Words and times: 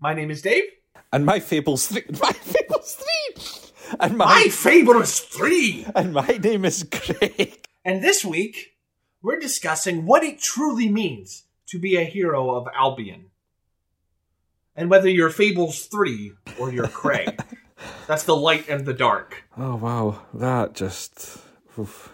My 0.00 0.14
name 0.14 0.30
is 0.30 0.42
Dave. 0.42 0.64
And 1.12 1.24
my 1.24 1.40
Fables 1.40 1.88
3. 1.88 2.02
My 2.20 2.32
Fables 2.32 2.94
3! 2.94 3.96
And 4.00 4.16
my, 4.18 4.24
My 4.24 4.48
Fable 4.48 5.00
is 5.00 5.20
three. 5.20 5.86
and 5.94 6.12
my 6.12 6.26
name 6.26 6.64
is 6.64 6.84
Craig. 6.90 7.64
And 7.84 8.02
this 8.02 8.24
week, 8.24 8.76
we're 9.22 9.38
discussing 9.38 10.06
what 10.06 10.24
it 10.24 10.40
truly 10.40 10.88
means 10.88 11.44
to 11.68 11.78
be 11.78 11.94
a 11.96 12.02
hero 12.02 12.50
of 12.56 12.66
Albion. 12.74 13.26
And 14.74 14.90
whether 14.90 15.08
you're 15.08 15.30
Fables 15.30 15.86
3 15.86 16.32
or 16.58 16.72
you're 16.72 16.88
Craig. 16.88 17.40
That's 18.08 18.24
the 18.24 18.34
light 18.36 18.68
and 18.68 18.84
the 18.86 18.92
dark. 18.92 19.44
Oh, 19.56 19.76
wow. 19.76 20.22
That 20.34 20.74
just. 20.74 21.38
oof. 21.78 22.12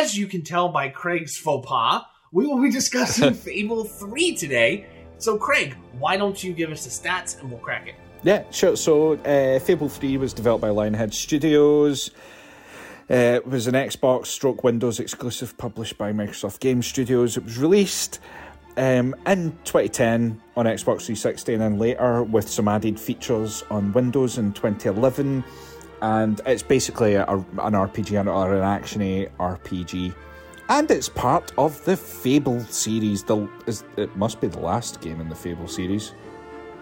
As 0.00 0.16
you 0.16 0.26
can 0.26 0.40
tell 0.40 0.70
by 0.70 0.88
Craig's 0.88 1.36
faux 1.36 1.68
pas, 1.68 2.06
we 2.32 2.46
will 2.46 2.62
be 2.62 2.70
discussing 2.70 3.34
Fable 3.48 3.84
3 3.84 4.34
today. 4.34 4.86
So, 5.18 5.36
Craig, 5.36 5.76
why 5.98 6.16
don't 6.16 6.42
you 6.42 6.54
give 6.54 6.70
us 6.70 6.84
the 6.84 6.90
stats 6.90 7.38
and 7.38 7.50
we'll 7.50 7.60
crack 7.60 7.86
it? 7.86 7.96
Yeah, 8.22 8.50
sure. 8.50 8.76
So, 8.76 9.18
uh, 9.18 9.58
Fable 9.58 9.90
3 9.90 10.16
was 10.16 10.32
developed 10.32 10.62
by 10.62 10.68
Lionhead 10.68 11.12
Studios. 11.12 12.12
Uh, 13.10 13.14
it 13.14 13.46
was 13.46 13.66
an 13.66 13.74
Xbox 13.74 14.28
stroke 14.28 14.64
Windows 14.64 15.00
exclusive 15.00 15.58
published 15.58 15.98
by 15.98 16.14
Microsoft 16.14 16.60
Game 16.60 16.82
Studios. 16.82 17.36
It 17.36 17.44
was 17.44 17.58
released 17.58 18.20
um, 18.78 19.14
in 19.26 19.50
2010 19.64 20.40
on 20.56 20.64
Xbox 20.64 21.04
360 21.04 21.52
and 21.52 21.62
then 21.62 21.78
later 21.78 22.22
with 22.22 22.48
some 22.48 22.68
added 22.68 22.98
features 22.98 23.62
on 23.70 23.92
Windows 23.92 24.38
in 24.38 24.54
2011. 24.54 25.44
And 26.02 26.40
it's 26.46 26.62
basically 26.62 27.14
a, 27.14 27.24
an 27.26 27.44
RPG 27.74 28.26
or 28.26 28.54
an 28.54 28.62
action 28.62 29.00
RPG. 29.38 30.14
And 30.68 30.90
it's 30.90 31.08
part 31.08 31.52
of 31.58 31.84
the 31.84 31.96
Fable 31.96 32.60
series. 32.60 33.24
The, 33.24 33.48
is, 33.66 33.84
it 33.96 34.16
must 34.16 34.40
be 34.40 34.46
the 34.46 34.60
last 34.60 35.00
game 35.00 35.20
in 35.20 35.28
the 35.28 35.34
Fable 35.34 35.68
series. 35.68 36.14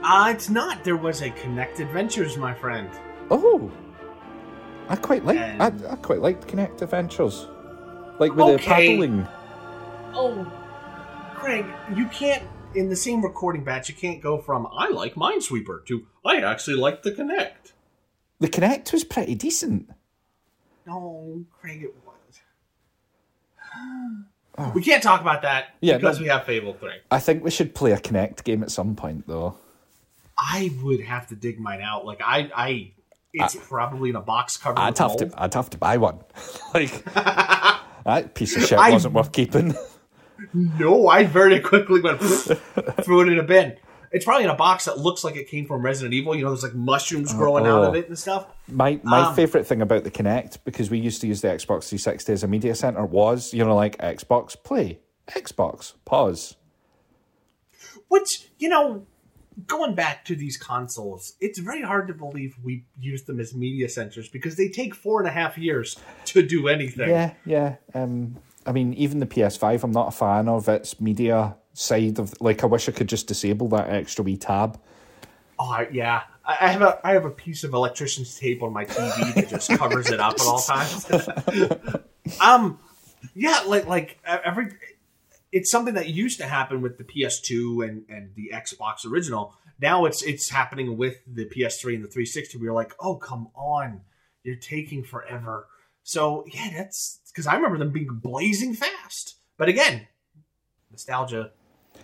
Uh, 0.02 0.30
it's 0.34 0.48
not. 0.48 0.84
There 0.84 0.96
was 0.96 1.22
a 1.22 1.30
Kinect 1.30 1.80
Adventures, 1.80 2.36
my 2.36 2.54
friend. 2.54 2.88
Oh, 3.30 3.70
I 4.88 4.96
quite 4.96 5.24
like 5.24 5.38
I, 5.38 5.66
And- 5.66 5.86
I 5.86 5.96
quite 5.96 6.20
liked 6.20 6.46
Kinect 6.46 6.82
Adventures, 6.82 7.46
like 8.18 8.34
with 8.34 8.58
the 8.58 8.64
paddling. 8.64 9.26
Oh, 10.14 10.50
Craig, 11.34 11.66
you 11.94 12.06
can't, 12.06 12.42
in 12.74 12.88
the 12.88 12.96
same 12.96 13.22
recording 13.22 13.64
batch, 13.64 13.88
you 13.88 13.94
can't 13.94 14.20
go 14.22 14.38
from 14.38 14.66
I 14.76 14.88
like 14.88 15.14
Minesweeper 15.14 15.84
to 15.86 16.06
I 16.24 16.40
actually 16.42 16.76
like 16.76 17.02
the 17.02 17.12
Kinect. 17.12 17.72
The 18.40 18.48
Kinect 18.48 18.92
was 18.92 19.04
pretty 19.04 19.34
decent. 19.34 19.90
No, 20.86 21.44
Craig, 21.60 21.82
it 21.82 21.94
was. 22.06 22.40
Oh. 24.60 24.72
We 24.74 24.82
can't 24.82 25.00
talk 25.04 25.20
about 25.20 25.42
that 25.42 25.76
Yeah, 25.80 25.98
because 25.98 26.18
no. 26.18 26.24
we 26.24 26.28
have 26.30 26.42
Fable 26.42 26.74
3. 26.74 26.90
I 27.12 27.20
think 27.20 27.44
we 27.44 27.50
should 27.52 27.76
play 27.76 27.92
a 27.92 27.96
Kinect 27.96 28.42
game 28.42 28.64
at 28.64 28.72
some 28.72 28.96
point, 28.96 29.28
though. 29.28 29.56
I 30.36 30.74
would 30.82 31.00
have 31.00 31.28
to 31.28 31.36
dig 31.36 31.60
mine 31.60 31.80
out. 31.80 32.04
Like, 32.04 32.20
I, 32.24 32.50
I 32.52 32.92
it's 33.32 33.54
ah. 33.54 33.60
probably 33.68 34.10
in 34.10 34.16
a 34.16 34.20
box 34.20 34.56
cover. 34.56 34.78
I'd 34.78 34.98
have 34.98 35.16
to, 35.18 35.30
I'd 35.36 35.54
have 35.54 35.70
to 35.70 35.78
buy 35.78 35.96
one. 35.96 36.18
like 36.74 37.04
that 37.14 38.34
piece 38.34 38.56
of 38.56 38.64
shit 38.64 38.78
I- 38.78 38.90
wasn't 38.90 39.14
worth 39.14 39.32
keeping. 39.32 39.76
No, 40.54 41.08
I 41.08 41.24
very 41.24 41.58
quickly 41.58 42.00
went 42.00 42.20
threw 42.20 43.22
it 43.22 43.28
in 43.28 43.40
a 43.40 43.42
bin. 43.42 43.76
It's 44.12 44.24
probably 44.24 44.44
in 44.44 44.50
a 44.50 44.56
box 44.56 44.86
that 44.86 44.98
looks 44.98 45.24
like 45.24 45.36
it 45.36 45.48
came 45.48 45.66
from 45.66 45.82
Resident 45.82 46.14
Evil. 46.14 46.34
You 46.34 46.44
know, 46.44 46.50
there's 46.50 46.62
like 46.62 46.74
mushrooms 46.74 47.32
growing 47.32 47.66
out 47.66 47.84
of 47.84 47.94
oh. 47.94 47.98
it 47.98 48.08
and 48.08 48.18
stuff. 48.18 48.46
My 48.68 49.00
my 49.02 49.26
Um, 49.26 49.34
favorite 49.34 49.66
thing 49.66 49.82
about 49.82 50.04
the 50.04 50.10
Kinect 50.10 50.58
because 50.64 50.90
we 50.90 50.98
used 50.98 51.20
to 51.20 51.26
use 51.26 51.40
the 51.40 51.48
Xbox 51.48 51.88
360 51.88 52.32
as 52.32 52.42
a 52.42 52.48
media 52.48 52.74
center 52.74 53.04
was 53.04 53.52
you 53.52 53.64
know 53.64 53.74
like 53.74 53.96
Xbox 53.98 54.56
play, 54.62 55.00
Xbox 55.28 55.94
pause. 56.04 56.56
Which, 58.08 58.48
you 58.58 58.70
know, 58.70 59.06
going 59.66 59.94
back 59.94 60.24
to 60.26 60.36
these 60.36 60.56
consoles, 60.56 61.34
it's 61.40 61.58
very 61.58 61.82
hard 61.82 62.08
to 62.08 62.14
believe 62.14 62.56
we 62.62 62.84
use 62.98 63.24
them 63.24 63.40
as 63.40 63.54
media 63.54 63.88
centers 63.88 64.28
because 64.28 64.56
they 64.56 64.68
take 64.68 64.94
four 64.94 65.20
and 65.20 65.28
a 65.28 65.32
half 65.32 65.58
years 65.58 65.98
to 66.26 66.42
do 66.42 66.68
anything. 66.68 67.08
Yeah, 67.08 67.34
yeah. 67.44 67.76
Um, 67.94 68.36
I 68.66 68.72
mean, 68.72 68.94
even 68.94 69.18
the 69.18 69.26
PS5, 69.26 69.82
I'm 69.82 69.92
not 69.92 70.08
a 70.08 70.10
fan 70.16 70.48
of 70.48 70.68
its 70.68 71.00
media 71.00 71.56
side 71.78 72.18
of. 72.18 72.34
Like, 72.40 72.62
I 72.62 72.66
wish 72.66 72.88
I 72.88 72.92
could 72.92 73.08
just 73.08 73.26
disable 73.26 73.68
that 73.68 73.90
extra 73.90 74.24
wee 74.24 74.36
tab. 74.36 74.80
Oh, 75.58 75.84
yeah. 75.90 76.22
I 76.48 76.68
have 76.68 76.80
a 76.80 76.98
I 77.06 77.12
have 77.12 77.26
a 77.26 77.30
piece 77.30 77.62
of 77.62 77.74
electrician's 77.74 78.38
tape 78.38 78.62
on 78.62 78.72
my 78.72 78.86
TV 78.86 79.34
that 79.34 79.50
just 79.50 79.68
covers 79.76 80.08
it 80.08 80.18
up 80.18 80.32
at 80.32 80.40
all 80.40 80.58
times. 80.58 81.06
um, 82.40 82.78
yeah, 83.34 83.64
like 83.66 83.86
like 83.86 84.18
every, 84.24 84.70
it's 85.52 85.70
something 85.70 85.92
that 85.94 86.08
used 86.08 86.38
to 86.38 86.46
happen 86.46 86.80
with 86.80 86.96
the 86.96 87.04
PS2 87.04 87.86
and 87.86 88.04
and 88.08 88.34
the 88.34 88.50
Xbox 88.54 89.04
original. 89.04 89.54
Now 89.78 90.06
it's 90.06 90.22
it's 90.22 90.48
happening 90.48 90.96
with 90.96 91.18
the 91.26 91.44
PS3 91.44 91.96
and 91.96 92.04
the 92.04 92.08
360. 92.08 92.56
We're 92.56 92.72
like, 92.72 92.94
oh 92.98 93.16
come 93.16 93.48
on, 93.54 94.00
you're 94.42 94.56
taking 94.56 95.04
forever. 95.04 95.66
So 96.02 96.46
yeah, 96.50 96.70
that's 96.74 97.20
because 97.28 97.46
I 97.46 97.56
remember 97.56 97.76
them 97.76 97.92
being 97.92 98.08
blazing 98.22 98.72
fast. 98.72 99.36
But 99.58 99.68
again, 99.68 100.06
nostalgia. 100.90 101.50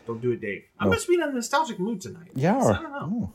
Don't 0.07 0.21
do 0.21 0.33
it, 0.33 0.41
Dave. 0.41 0.65
I 0.79 0.87
must 0.87 1.09
be 1.09 1.15
in 1.15 1.23
a 1.23 1.31
nostalgic 1.31 1.79
mood 1.79 2.01
tonight. 2.01 2.31
Yeah. 2.35 2.59
I 2.59 2.83
don't 2.83 2.93
know. 2.93 3.33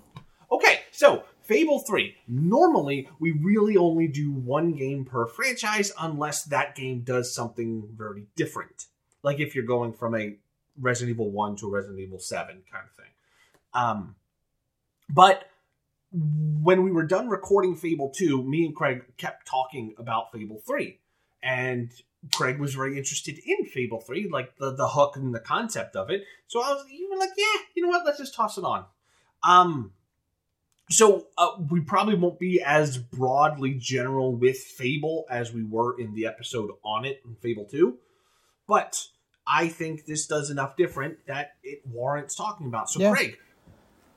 Okay, 0.51 0.81
so 0.91 1.23
Fable 1.41 1.79
3. 1.79 2.15
Normally, 2.27 3.09
we 3.19 3.31
really 3.31 3.75
only 3.75 4.07
do 4.07 4.31
one 4.31 4.73
game 4.73 5.03
per 5.05 5.25
franchise 5.25 5.91
unless 5.99 6.43
that 6.45 6.75
game 6.75 7.01
does 7.01 7.33
something 7.33 7.89
very 7.95 8.25
different. 8.35 8.85
Like 9.23 9.39
if 9.39 9.55
you're 9.55 9.65
going 9.65 9.93
from 9.93 10.15
a 10.15 10.35
Resident 10.79 11.15
Evil 11.15 11.31
1 11.31 11.57
to 11.57 11.67
a 11.67 11.69
Resident 11.71 11.99
Evil 11.99 12.19
7 12.19 12.61
kind 12.71 12.85
of 12.85 12.95
thing. 12.95 13.11
Um, 13.73 14.15
but 15.09 15.49
when 16.11 16.83
we 16.83 16.91
were 16.91 17.05
done 17.05 17.29
recording 17.29 17.75
Fable 17.75 18.09
2, 18.09 18.43
me 18.43 18.65
and 18.65 18.75
Craig 18.75 19.03
kept 19.17 19.47
talking 19.47 19.95
about 19.97 20.31
Fable 20.31 20.61
3. 20.65 20.97
And 21.41 21.91
Craig 22.33 22.59
was 22.59 22.73
very 22.73 22.97
interested 22.97 23.39
in 23.45 23.65
Fable 23.65 24.01
3, 24.01 24.29
like 24.29 24.57
the, 24.57 24.73
the 24.75 24.89
hook 24.89 25.15
and 25.15 25.33
the 25.33 25.39
concept 25.39 25.95
of 25.95 26.09
it. 26.09 26.23
So 26.47 26.61
I 26.61 26.69
was 26.69 26.85
you 26.91 27.09
were 27.09 27.17
like, 27.17 27.31
yeah, 27.37 27.61
you 27.75 27.83
know 27.83 27.89
what, 27.89 28.05
let's 28.05 28.17
just 28.17 28.35
toss 28.35 28.57
it 28.57 28.63
on. 28.63 28.85
Um 29.43 29.93
so 30.91 31.27
uh, 31.37 31.51
we 31.69 31.81
probably 31.81 32.15
won't 32.15 32.39
be 32.39 32.61
as 32.61 32.97
broadly 32.97 33.75
general 33.75 34.35
with 34.35 34.57
Fable 34.57 35.25
as 35.29 35.53
we 35.53 35.63
were 35.63 35.99
in 35.99 36.15
the 36.15 36.25
episode 36.25 36.71
on 36.83 37.05
it 37.05 37.21
in 37.23 37.35
Fable 37.35 37.65
2. 37.65 37.95
But 38.67 39.05
I 39.45 39.67
think 39.67 40.05
this 40.05 40.25
does 40.25 40.49
enough 40.49 40.75
different 40.75 41.25
that 41.27 41.53
it 41.63 41.81
warrants 41.85 42.35
talking 42.35 42.67
about. 42.67 42.89
So 42.89 42.99
Yeah. 42.99 43.13
Craig, 43.13 43.37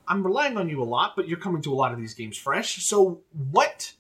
I'm 0.09 0.25
relying 0.25 0.57
on 0.57 0.71
you 0.71 0.83
a 0.83 0.85
lot, 0.85 1.13
but 1.15 1.29
you're 1.29 1.39
coming 1.39 1.61
to 1.63 1.73
a 1.73 1.77
lot 1.77 1.93
of 1.93 1.99
these 1.99 2.15
games 2.15 2.39
fresh. 2.39 2.83
So 2.85 3.21
what 3.51 3.93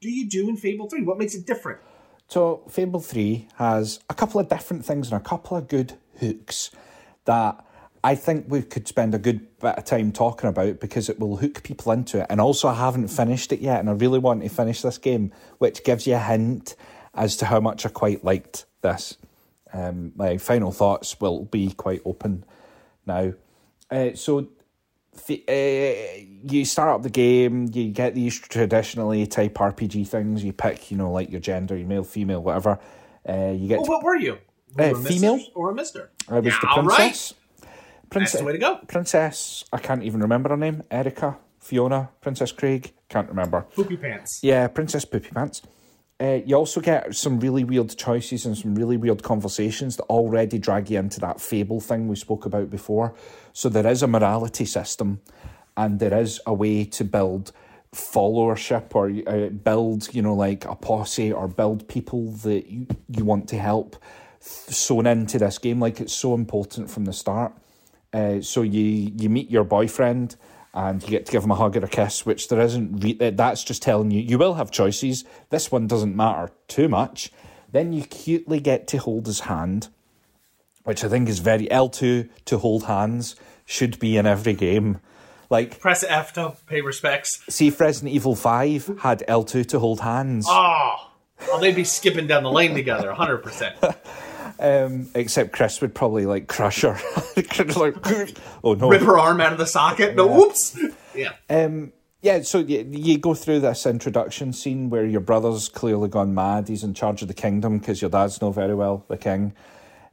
do 0.00 0.08
you 0.08 0.28
do 0.28 0.48
in 0.48 0.56
Fable 0.56 0.88
3? 0.88 1.02
What 1.02 1.18
makes 1.18 1.34
it 1.34 1.44
different? 1.44 1.80
So, 2.28 2.62
Fable 2.68 3.00
3 3.00 3.48
has 3.56 4.00
a 4.10 4.14
couple 4.14 4.40
of 4.40 4.48
different 4.48 4.84
things 4.84 5.12
and 5.12 5.20
a 5.20 5.24
couple 5.24 5.56
of 5.56 5.68
good 5.68 5.94
hooks 6.18 6.70
that 7.24 7.64
I 8.02 8.14
think 8.14 8.46
we 8.48 8.62
could 8.62 8.88
spend 8.88 9.14
a 9.14 9.18
good 9.18 9.58
bit 9.60 9.78
of 9.78 9.84
time 9.84 10.12
talking 10.12 10.48
about 10.48 10.80
because 10.80 11.08
it 11.08 11.18
will 11.20 11.36
hook 11.36 11.62
people 11.62 11.92
into 11.92 12.20
it. 12.20 12.26
And 12.28 12.40
also, 12.40 12.68
I 12.68 12.74
haven't 12.74 13.08
finished 13.08 13.52
it 13.52 13.60
yet, 13.60 13.80
and 13.80 13.88
I 13.88 13.92
really 13.92 14.18
want 14.18 14.42
to 14.42 14.48
finish 14.48 14.82
this 14.82 14.98
game, 14.98 15.32
which 15.58 15.84
gives 15.84 16.06
you 16.06 16.14
a 16.14 16.18
hint 16.18 16.74
as 17.14 17.36
to 17.38 17.46
how 17.46 17.60
much 17.60 17.86
I 17.86 17.90
quite 17.90 18.24
liked 18.24 18.66
this. 18.82 19.16
Um, 19.72 20.12
my 20.16 20.38
final 20.38 20.72
thoughts 20.72 21.20
will 21.20 21.44
be 21.44 21.72
quite 21.72 22.02
open 22.04 22.44
now. 23.06 23.32
Uh, 23.90 24.14
so, 24.14 24.48
uh, 25.30 26.26
you 26.52 26.64
start 26.64 26.90
up 26.90 27.02
the 27.02 27.10
game, 27.10 27.68
you 27.72 27.90
get 27.90 28.14
these 28.14 28.38
traditionally 28.38 29.26
type 29.26 29.54
RPG 29.54 30.06
things. 30.08 30.44
You 30.44 30.52
pick, 30.52 30.90
you 30.90 30.96
know, 30.96 31.10
like 31.10 31.30
your 31.30 31.40
gender, 31.40 31.76
your 31.76 31.86
male, 31.86 32.04
female, 32.04 32.42
whatever. 32.42 32.78
Uh, 33.28 33.50
you 33.56 33.68
get 33.68 33.80
Well, 33.80 33.88
what 33.88 34.04
were 34.04 34.16
you? 34.16 34.38
Uh, 34.78 34.84
you 34.86 34.96
a 34.96 35.02
female. 35.02 35.40
or 35.54 35.70
a 35.70 35.74
mister? 35.74 36.10
I 36.28 36.40
was 36.40 36.46
Yeah, 36.54 36.58
the 36.60 36.82
right. 36.82 36.96
princess. 36.96 37.34
That's 37.60 38.08
Princess, 38.10 38.40
the 38.40 38.46
way 38.46 38.52
to 38.52 38.58
go. 38.58 38.76
princess. 38.86 39.64
I 39.72 39.78
can't 39.78 40.02
even 40.04 40.20
remember 40.20 40.50
her 40.50 40.56
name. 40.56 40.82
Erica, 40.90 41.38
Fiona, 41.58 42.10
Princess 42.20 42.52
Craig. 42.52 42.92
Can't 43.08 43.28
remember. 43.28 43.62
Poopy 43.74 43.96
pants. 43.96 44.40
Yeah, 44.44 44.68
Princess 44.68 45.04
Poopy 45.04 45.30
Pants. 45.30 45.62
Uh, 46.18 46.40
you 46.46 46.56
also 46.56 46.80
get 46.80 47.14
some 47.14 47.38
really 47.40 47.62
weird 47.62 47.94
choices 47.96 48.46
and 48.46 48.56
some 48.56 48.74
really 48.74 48.96
weird 48.96 49.22
conversations 49.22 49.96
that 49.96 50.04
already 50.04 50.58
drag 50.58 50.90
you 50.90 50.98
into 50.98 51.20
that 51.20 51.40
fable 51.40 51.78
thing 51.78 52.08
we 52.08 52.16
spoke 52.16 52.46
about 52.46 52.70
before. 52.70 53.14
So 53.52 53.68
there 53.68 53.86
is 53.86 54.02
a 54.02 54.06
morality 54.06 54.64
system, 54.64 55.20
and 55.76 56.00
there 56.00 56.18
is 56.18 56.40
a 56.46 56.54
way 56.54 56.84
to 56.84 57.04
build 57.04 57.52
followership 57.94 58.94
or 58.94 59.10
uh, 59.26 59.50
build, 59.50 60.14
you 60.14 60.22
know, 60.22 60.34
like 60.34 60.64
a 60.64 60.74
posse 60.74 61.32
or 61.32 61.48
build 61.48 61.86
people 61.86 62.32
that 62.32 62.66
you, 62.66 62.86
you 63.08 63.24
want 63.24 63.48
to 63.48 63.58
help 63.58 63.96
sewn 64.40 65.06
into 65.06 65.38
this 65.38 65.58
game. 65.58 65.80
Like 65.80 66.00
it's 66.00 66.14
so 66.14 66.34
important 66.34 66.90
from 66.90 67.04
the 67.04 67.12
start. 67.12 67.52
Uh, 68.12 68.40
so 68.40 68.62
you 68.62 69.12
you 69.16 69.28
meet 69.28 69.50
your 69.50 69.64
boyfriend 69.64 70.36
and 70.76 71.02
you 71.02 71.08
get 71.08 71.24
to 71.24 71.32
give 71.32 71.42
him 71.42 71.50
a 71.50 71.54
hug 71.54 71.74
or 71.76 71.84
a 71.84 71.88
kiss, 71.88 72.26
which 72.26 72.48
there 72.48 72.60
isn't. 72.60 73.02
Re- 73.02 73.30
that's 73.30 73.64
just 73.64 73.82
telling 73.82 74.10
you 74.10 74.20
you 74.20 74.36
will 74.36 74.54
have 74.54 74.70
choices. 74.70 75.24
This 75.48 75.72
one 75.72 75.86
doesn't 75.86 76.14
matter 76.14 76.52
too 76.68 76.86
much. 76.86 77.32
Then 77.72 77.94
you 77.94 78.02
cutely 78.02 78.60
get 78.60 78.86
to 78.88 78.98
hold 78.98 79.26
his 79.26 79.40
hand, 79.40 79.88
which 80.84 81.02
I 81.02 81.08
think 81.08 81.30
is 81.30 81.38
very 81.38 81.68
L 81.70 81.88
two 81.88 82.28
to 82.44 82.58
hold 82.58 82.84
hands 82.84 83.36
should 83.64 83.98
be 83.98 84.18
in 84.18 84.26
every 84.26 84.52
game. 84.52 85.00
Like 85.48 85.80
Press 85.80 86.04
F 86.04 86.34
to 86.34 86.54
pay 86.66 86.82
respects. 86.82 87.42
see, 87.48 87.68
if 87.68 87.80
Resident 87.80 88.14
Evil 88.14 88.36
Five 88.36 88.90
had 89.00 89.24
L 89.26 89.44
two 89.44 89.64
to 89.64 89.78
hold 89.78 90.00
hands. 90.00 90.46
Oh, 90.46 91.10
well, 91.48 91.58
they'd 91.58 91.74
be 91.74 91.84
skipping 91.84 92.26
down 92.26 92.42
the 92.42 92.52
lane 92.52 92.74
together, 92.74 93.12
100%. 93.12 93.96
Um, 94.58 95.08
except 95.14 95.52
Chris 95.52 95.80
would 95.80 95.94
probably 95.94 96.26
like 96.26 96.48
crush 96.48 96.82
her. 96.82 96.98
like, 97.76 97.96
oh 98.64 98.74
no! 98.74 98.88
Rip 98.88 99.02
her 99.02 99.18
arm 99.18 99.40
out 99.40 99.52
of 99.52 99.58
the 99.58 99.66
socket. 99.66 100.16
No, 100.16 100.26
whoops. 100.26 100.78
Yeah. 101.14 101.32
Um, 101.50 101.92
yeah, 102.22 102.42
so 102.42 102.58
you, 102.58 102.88
you 102.90 103.18
go 103.18 103.34
through 103.34 103.60
this 103.60 103.86
introduction 103.86 104.52
scene 104.52 104.90
where 104.90 105.04
your 105.04 105.20
brother's 105.20 105.68
clearly 105.68 106.08
gone 106.08 106.34
mad. 106.34 106.68
He's 106.68 106.82
in 106.82 106.94
charge 106.94 107.22
of 107.22 107.28
the 107.28 107.34
kingdom 107.34 107.78
because 107.78 108.00
your 108.00 108.10
dad's 108.10 108.40
know 108.40 108.50
very 108.50 108.74
well 108.74 109.04
the 109.08 109.16
king, 109.16 109.52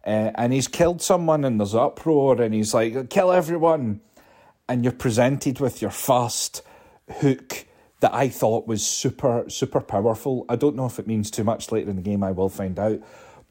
uh, 0.05 0.31
and 0.35 0.53
he's 0.53 0.67
killed 0.67 1.01
someone 1.01 1.45
and 1.45 1.59
there's 1.59 1.73
uproar 1.73 2.41
and 2.41 2.53
he's 2.53 2.73
like, 2.73 3.09
"Kill 3.09 3.31
everyone!" 3.31 4.01
And 4.67 4.83
you're 4.83 4.93
presented 4.93 5.59
with 5.59 5.81
your 5.81 5.91
first 5.91 6.61
hook 7.19 7.65
that 8.01 8.13
I 8.13 8.27
thought 8.27 8.67
was 8.67 8.85
super 8.85 9.45
super 9.47 9.79
powerful. 9.79 10.45
I 10.49 10.57
don't 10.57 10.75
know 10.75 10.85
if 10.85 10.99
it 10.99 11.07
means 11.07 11.31
too 11.31 11.45
much 11.45 11.71
later 11.71 11.89
in 11.89 11.95
the 11.95 12.01
game. 12.01 12.21
I 12.21 12.31
will 12.31 12.49
find 12.49 12.77
out, 12.77 12.99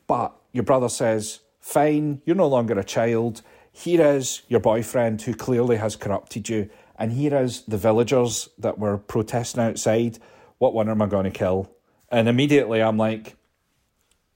but 0.06 0.37
your 0.52 0.64
brother 0.64 0.88
says, 0.88 1.40
Fine, 1.60 2.22
you're 2.25 2.37
no 2.37 2.49
longer 2.49 2.78
a 2.78 2.84
child. 2.84 3.43
Here 3.70 4.04
is 4.04 4.43
your 4.49 4.60
boyfriend 4.60 5.22
who 5.22 5.34
clearly 5.34 5.76
has 5.76 5.96
corrupted 5.96 6.49
you. 6.49 6.69
And 6.99 7.12
here 7.12 7.37
is 7.37 7.62
the 7.62 7.78
villagers 7.78 8.49
that 8.58 8.78
were 8.78 8.99
protesting 8.99 9.62
outside. 9.62 10.19
What 10.58 10.75
one 10.75 10.88
am 10.88 11.00
I 11.00 11.06
going 11.06 11.25
to 11.25 11.31
kill? 11.31 11.70
And 12.10 12.28
immediately 12.28 12.82
I'm 12.82 12.99
like, 12.99 13.37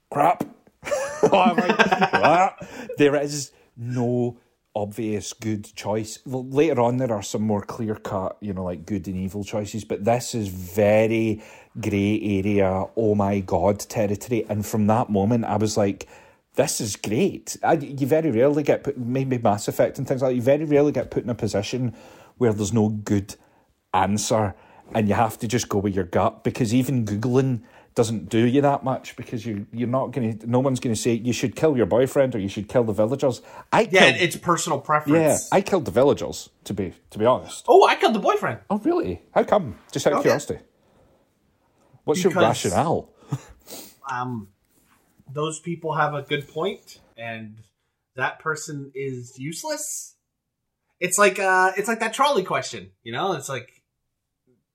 crap. 0.09 0.43
I'm 1.31 1.55
like. 1.57 2.55
There 2.97 3.15
is 3.15 3.51
no 3.75 4.37
obvious 4.77 5.33
good 5.33 5.73
choice. 5.75 6.19
Later 6.25 6.81
on, 6.81 6.97
there 6.97 7.11
are 7.11 7.23
some 7.23 7.41
more 7.41 7.61
clear 7.61 7.95
cut, 7.95 8.37
you 8.41 8.53
know, 8.53 8.63
like 8.63 8.85
good 8.85 9.07
and 9.07 9.17
evil 9.17 9.43
choices, 9.43 9.83
but 9.83 10.05
this 10.05 10.35
is 10.35 10.47
very 10.47 11.43
grey 11.79 12.19
area, 12.21 12.85
oh 12.95 13.15
my 13.15 13.39
god 13.39 13.79
territory. 13.79 14.45
And 14.49 14.65
from 14.65 14.87
that 14.87 15.09
moment, 15.09 15.45
I 15.45 15.57
was 15.57 15.77
like, 15.77 16.07
this 16.55 16.81
is 16.81 16.95
great. 16.95 17.55
I, 17.63 17.73
you 17.73 18.07
very 18.07 18.31
rarely 18.31 18.63
get 18.63 18.83
put, 18.83 18.97
maybe 18.97 19.37
Mass 19.37 19.67
Effect 19.67 19.97
and 19.97 20.07
things 20.07 20.21
like 20.21 20.31
that, 20.31 20.35
you 20.35 20.41
very 20.41 20.65
rarely 20.65 20.91
get 20.91 21.11
put 21.11 21.23
in 21.23 21.29
a 21.29 21.35
position 21.35 21.93
where 22.37 22.53
there's 22.53 22.73
no 22.73 22.89
good 22.89 23.35
answer 23.93 24.55
and 24.93 25.07
you 25.07 25.13
have 25.15 25.37
to 25.39 25.47
just 25.47 25.69
go 25.69 25.77
with 25.79 25.93
your 25.95 26.05
gut 26.05 26.43
because 26.43 26.73
even 26.73 27.05
Googling 27.05 27.61
doesn't 27.95 28.29
do 28.29 28.45
you 28.45 28.61
that 28.61 28.83
much 28.83 29.15
because 29.15 29.43
you 29.45 29.65
you're 29.73 29.87
not 29.87 30.11
going 30.11 30.37
to 30.37 30.47
no 30.49 30.59
one's 30.59 30.79
going 30.79 30.93
to 30.93 31.01
say 31.01 31.13
you 31.13 31.33
should 31.33 31.55
kill 31.55 31.75
your 31.75 31.87
boyfriend 31.87 32.35
or 32.35 32.39
you 32.39 32.47
should 32.47 32.69
kill 32.69 32.83
the 32.83 32.93
villagers. 32.93 33.41
I 33.71 33.81
Yeah, 33.91 34.11
killed, 34.11 34.15
it's 34.21 34.35
personal 34.35 34.79
preference. 34.79 35.49
yeah, 35.51 35.57
I 35.57 35.61
killed 35.61 35.85
the 35.85 35.91
villagers 35.91 36.49
to 36.65 36.73
be 36.75 36.93
to 37.09 37.17
be 37.17 37.25
honest. 37.25 37.65
oh, 37.67 37.85
I 37.87 37.95
killed 37.95 38.13
the 38.13 38.19
boyfriend. 38.19 38.59
Oh 38.69 38.77
really? 38.77 39.23
How 39.33 39.43
come? 39.43 39.75
Just 39.91 40.05
out 40.05 40.13
of 40.13 40.19
Okay. 40.19 40.23
curiosity. 40.29 40.59
What's 42.07 42.23
your 42.23 42.31
Because- 42.31 42.63
rationale? 42.63 43.09
Um, 44.09 44.47
those 45.29 45.59
people 45.59 45.95
have 45.95 46.13
a 46.13 46.21
good 46.21 46.47
point, 46.47 47.01
and 47.17 47.57
that 48.15 48.39
person 48.39 48.89
is 48.95 49.37
useless. 49.37 50.15
It's 51.01 51.17
like 51.17 51.39
uh, 51.39 51.73
it's 51.75 51.89
like 51.89 51.99
that 51.99 52.13
trolley 52.13 52.43
question. 52.43 52.91
You 53.03 53.11
know, 53.11 53.33
it's 53.33 53.49
like, 53.49 53.83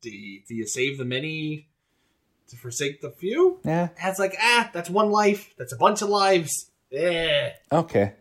do 0.03 0.11
you, 0.11 0.43
do 0.47 0.55
you 0.55 0.67
save 0.67 0.99
the 0.99 1.07
many 1.07 1.69
to 2.49 2.57
forsake 2.59 3.01
the 3.01 3.11
few? 3.11 3.59
Yeah. 3.65 3.89
It's 4.03 4.19
like 4.19 4.37
ah, 4.39 4.69
that's 4.75 4.91
one 4.91 5.11
life. 5.11 5.55
That's 5.57 5.73
a 5.73 5.79
bunch 5.79 6.03
of 6.03 6.11
lives. 6.11 6.71
Yeah. 6.91 7.55
Okay. 7.73 8.13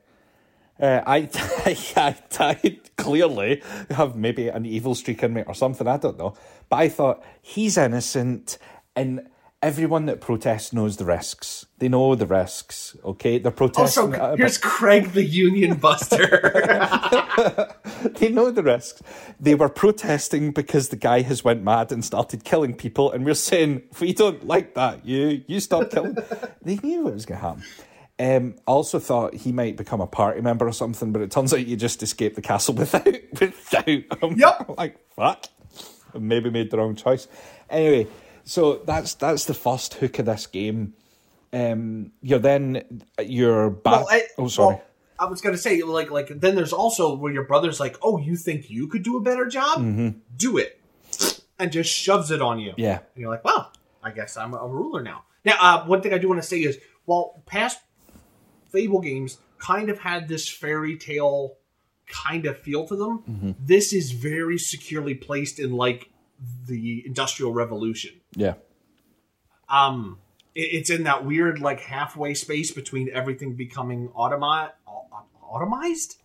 Uh, 0.80 1.02
I, 1.06 1.30
I, 1.66 2.16
I 2.40 2.80
clearly 2.96 3.62
have 3.90 4.16
maybe 4.16 4.48
an 4.48 4.66
evil 4.66 4.96
streak 4.96 5.22
in 5.24 5.34
me 5.34 5.44
or 5.46 5.54
something. 5.54 5.88
I 5.88 5.98
don't 5.98 6.18
know, 6.18 6.36
but 6.70 6.78
I 6.78 6.88
thought 6.88 7.22
he's 7.42 7.78
innocent, 7.78 8.58
and 8.96 9.28
everyone 9.62 10.08
that 10.08 10.20
protests 10.20 10.74
knows 10.74 10.98
the 10.98 11.06
risks. 11.06 11.66
They 11.78 11.88
know 11.88 12.16
the 12.16 12.26
risks. 12.26 12.96
Okay, 13.04 13.38
they're 13.38 13.52
protesting. 13.52 14.16
Also, 14.16 14.36
here's 14.36 14.58
Craig 14.58 15.12
the 15.12 15.24
Union 15.24 15.76
Buster. 15.76 16.26
they 18.20 18.30
know 18.30 18.52
the 18.52 18.64
risks. 18.64 19.02
They 19.40 19.56
were 19.56 19.70
protesting 19.70 20.52
because 20.52 20.90
the 20.90 20.96
guy 20.96 21.22
has 21.22 21.44
went 21.44 21.64
mad 21.64 21.92
and 21.92 22.04
started 22.04 22.44
killing 22.44 22.74
people, 22.74 23.12
and 23.12 23.26
we're 23.26 23.36
saying 23.36 23.84
we 24.00 24.14
don't 24.14 24.46
like 24.48 24.74
that. 24.76 25.06
You 25.06 25.44
you 25.48 25.60
stop 25.60 25.92
killing. 25.92 26.18
they 26.62 26.78
knew 26.78 27.04
what 27.04 27.14
was 27.14 27.26
going 27.26 27.40
to 27.40 27.48
happen. 27.48 27.64
Um, 28.20 28.56
I 28.68 28.72
also 28.72 29.00
thought 29.00 29.34
he 29.34 29.52
might 29.52 29.78
become 29.78 30.00
a 30.00 30.06
party 30.06 30.42
member 30.42 30.68
or 30.68 30.74
something, 30.74 31.12
but 31.12 31.24
it 31.24 31.32
turns 31.32 31.54
out 31.54 31.66
you 31.66 31.76
just 31.76 32.04
escaped 32.04 32.36
the 32.36 32.42
castle 32.42 32.76
without 32.76 33.06
without. 33.40 33.88
Yep. 33.88 34.78
like 34.78 34.98
fuck. 35.16 35.46
Maybe 36.14 36.50
made 36.50 36.72
the 36.72 36.78
wrong 36.78 36.96
choice. 36.96 37.28
Anyway, 37.70 38.08
so 38.52 38.82
that's 38.86 39.14
that's 39.16 39.46
the 39.46 39.54
first 39.54 39.94
hook 39.96 40.20
of 40.20 40.26
this 40.26 40.46
game. 40.48 40.94
Um, 41.54 42.12
you're 42.22 42.40
then 42.40 42.84
you're 43.24 43.70
back. 43.70 44.06
Well, 44.06 44.08
I, 44.10 44.22
oh, 44.38 44.48
sorry. 44.48 44.76
well, 44.76 44.84
I 45.20 45.26
was 45.26 45.40
gonna 45.42 45.58
say, 45.58 45.82
like, 45.84 46.12
like 46.12 46.28
then 46.28 46.56
there's 46.56 46.74
also 46.74 47.16
where 47.16 47.32
your 47.32 47.46
brother's 47.46 47.80
like, 47.80 47.96
"Oh, 48.02 48.18
you 48.18 48.36
think 48.36 48.70
you 48.70 48.88
could 48.88 49.04
do 49.04 49.18
a 49.18 49.22
better 49.22 49.46
job? 49.46 49.78
Do 50.36 50.58
it," 50.58 50.82
and 51.60 51.72
just 51.72 51.90
shoves 51.92 52.32
it 52.32 52.42
on 52.42 52.60
you. 52.60 52.74
yeah. 52.78 53.00
and 53.16 53.22
you're 53.22 53.30
like, 53.30 53.44
"Well, 53.46 53.72
I 54.04 54.12
guess 54.12 54.36
I'm 54.38 54.54
a, 54.54 54.58
a 54.58 54.68
ruler 54.68 55.02
now." 55.02 55.24
Now, 55.46 55.56
uh, 55.60 55.86
one 55.86 56.02
thing 56.02 56.14
I 56.14 56.18
do 56.18 56.28
want 56.30 56.42
to 56.42 56.48
say 56.48 56.60
is, 56.60 56.78
while 57.06 57.42
past 57.46 57.80
Fable 58.70 59.02
games 59.02 59.38
kind 59.58 59.90
of 59.90 60.00
had 60.00 60.28
this 60.28 60.48
fairy 60.48 60.98
tale 60.98 61.58
kind 62.08 62.46
of 62.46 62.58
feel 62.60 62.88
to 62.88 62.96
them, 62.96 63.24
Mm-hmm. 63.30 63.52
this 63.60 63.92
is 63.94 64.12
very 64.12 64.58
securely 64.58 65.14
placed 65.14 65.60
in 65.60 65.72
like 65.74 66.10
the 66.68 67.04
Industrial 67.06 67.52
Revolution. 67.54 68.21
Yeah. 68.36 68.54
Um, 69.70 70.20
it, 70.56 70.62
it's 70.74 70.90
in 70.90 71.04
that 71.04 71.26
weird 71.26 71.60
like 71.60 71.80
halfway 71.80 72.34
space 72.34 72.72
between 72.72 73.10
everything 73.14 73.56
becoming 73.56 74.10
automi- 74.10 74.72
au- 74.88 75.06
au- 75.14 75.60
automized, 75.60 76.18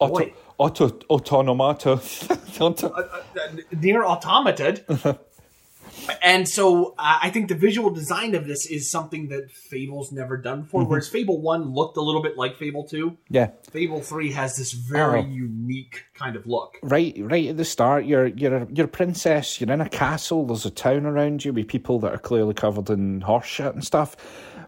Auto, 0.00 0.30
auto, 0.58 0.88
autonomato. 1.08 2.60
Auto- 2.60 2.88
uh, 2.94 3.00
uh, 3.40 3.56
near 3.80 4.04
automated. 4.04 4.84
and 6.22 6.48
so 6.48 6.94
uh, 6.98 7.18
I 7.22 7.30
think 7.30 7.48
the 7.48 7.54
visual 7.54 7.90
design 7.90 8.34
of 8.34 8.46
this 8.46 8.66
is 8.66 8.90
something 8.90 9.28
that 9.28 9.50
Fable's 9.50 10.12
never 10.12 10.36
done 10.36 10.62
before. 10.62 10.84
Whereas 10.84 11.08
Fable 11.08 11.40
One 11.40 11.72
looked 11.72 11.96
a 11.96 12.00
little 12.02 12.22
bit 12.22 12.36
like 12.36 12.56
Fable 12.56 12.84
Two, 12.84 13.16
yeah, 13.28 13.50
Fable 13.70 14.00
Three 14.00 14.32
has 14.32 14.56
this 14.56 14.72
very 14.72 15.20
Oh. 15.20 15.26
unique 15.26 16.04
kind 16.14 16.36
of 16.36 16.46
look. 16.46 16.76
right, 16.82 17.14
right 17.18 17.48
at 17.48 17.56
the 17.56 17.64
start, 17.64 18.04
you're 18.04 18.26
you're 18.26 18.56
a, 18.56 18.66
you're 18.72 18.86
a 18.86 18.88
princess. 18.88 19.60
You're 19.60 19.72
in 19.72 19.80
a 19.80 19.88
castle. 19.88 20.46
There's 20.46 20.66
a 20.66 20.70
town 20.70 21.06
around 21.06 21.44
you 21.44 21.52
with 21.52 21.68
people 21.68 21.98
that 22.00 22.12
are 22.14 22.18
clearly 22.18 22.54
covered 22.54 22.90
in 22.90 23.20
horse 23.22 23.46
shit 23.46 23.74
and 23.74 23.84
stuff. 23.84 24.16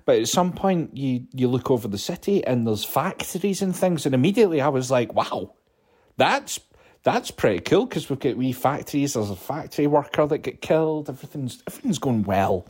But 0.05 0.21
at 0.21 0.29
some 0.29 0.53
point, 0.53 0.97
you 0.97 1.27
you 1.33 1.49
look 1.49 1.71
over 1.71 1.89
the 1.89 1.99
city 1.99 2.45
and 2.47 2.67
there's 2.67 2.85
factories 2.85 3.61
and 3.63 3.75
things, 3.75 4.07
and 4.07 4.15
immediately 4.15 4.61
I 4.61 4.69
was 4.69 4.91
like, 4.91 5.13
wow, 5.15 5.55
that's 6.17 6.59
that's 7.07 7.31
pretty 7.31 7.61
cool 7.61 7.87
because 7.87 8.11
we've 8.11 8.19
got 8.19 8.37
wee 8.37 8.51
factories. 8.51 9.15
There's 9.15 9.31
a 9.31 9.37
factory 9.37 9.87
worker 9.87 10.27
that 10.27 10.39
get 10.39 10.61
killed. 10.61 11.09
Everything's 11.09 11.63
everything's 11.69 12.01
going 12.01 12.25
well. 12.25 12.67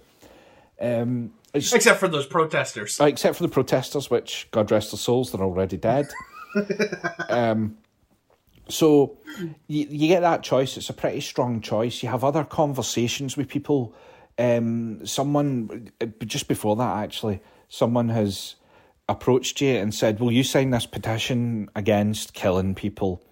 Um, 0.79 1.33
Except 1.55 1.99
for 1.99 2.07
those 2.07 2.27
protesters. 2.27 3.01
Uh, 3.01 3.07
except 3.07 3.37
for 3.37 3.45
the 3.45 3.49
protesters, 3.49 4.11
which 4.11 4.47
God 4.51 4.71
rest 4.71 4.91
their 4.91 4.99
souls, 4.99 5.33
they're 5.33 5.41
already 5.41 5.79
dead. 5.79 6.11
um, 7.31 7.79
so 8.69 9.17
you, 9.69 9.87
you 9.89 10.07
get 10.07 10.21
that 10.21 10.43
choice. 10.43 10.77
It's 10.77 10.91
a 10.91 10.93
pretty 10.93 11.23
strong 11.23 11.63
choice. 11.63 12.03
You 12.03 12.11
have 12.11 12.23
other 12.23 12.45
conversations 12.45 13.39
with 13.39 13.49
people. 13.49 13.95
Um, 14.39 15.07
someone 15.07 15.91
uh, 15.99 16.09
just 16.27 16.47
before 16.47 16.77
that, 16.77 16.97
actually, 16.99 17.41
someone 17.71 18.11
has 18.11 18.57
approached 19.09 19.63
you 19.63 19.77
and 19.77 19.95
said, 19.95 20.21
"Will 20.21 20.31
you 20.31 20.45
sign 20.45 20.73
this 20.73 20.85
petition 20.85 21.71
against 21.75 22.35
killing 22.35 22.75
people?" 22.75 23.23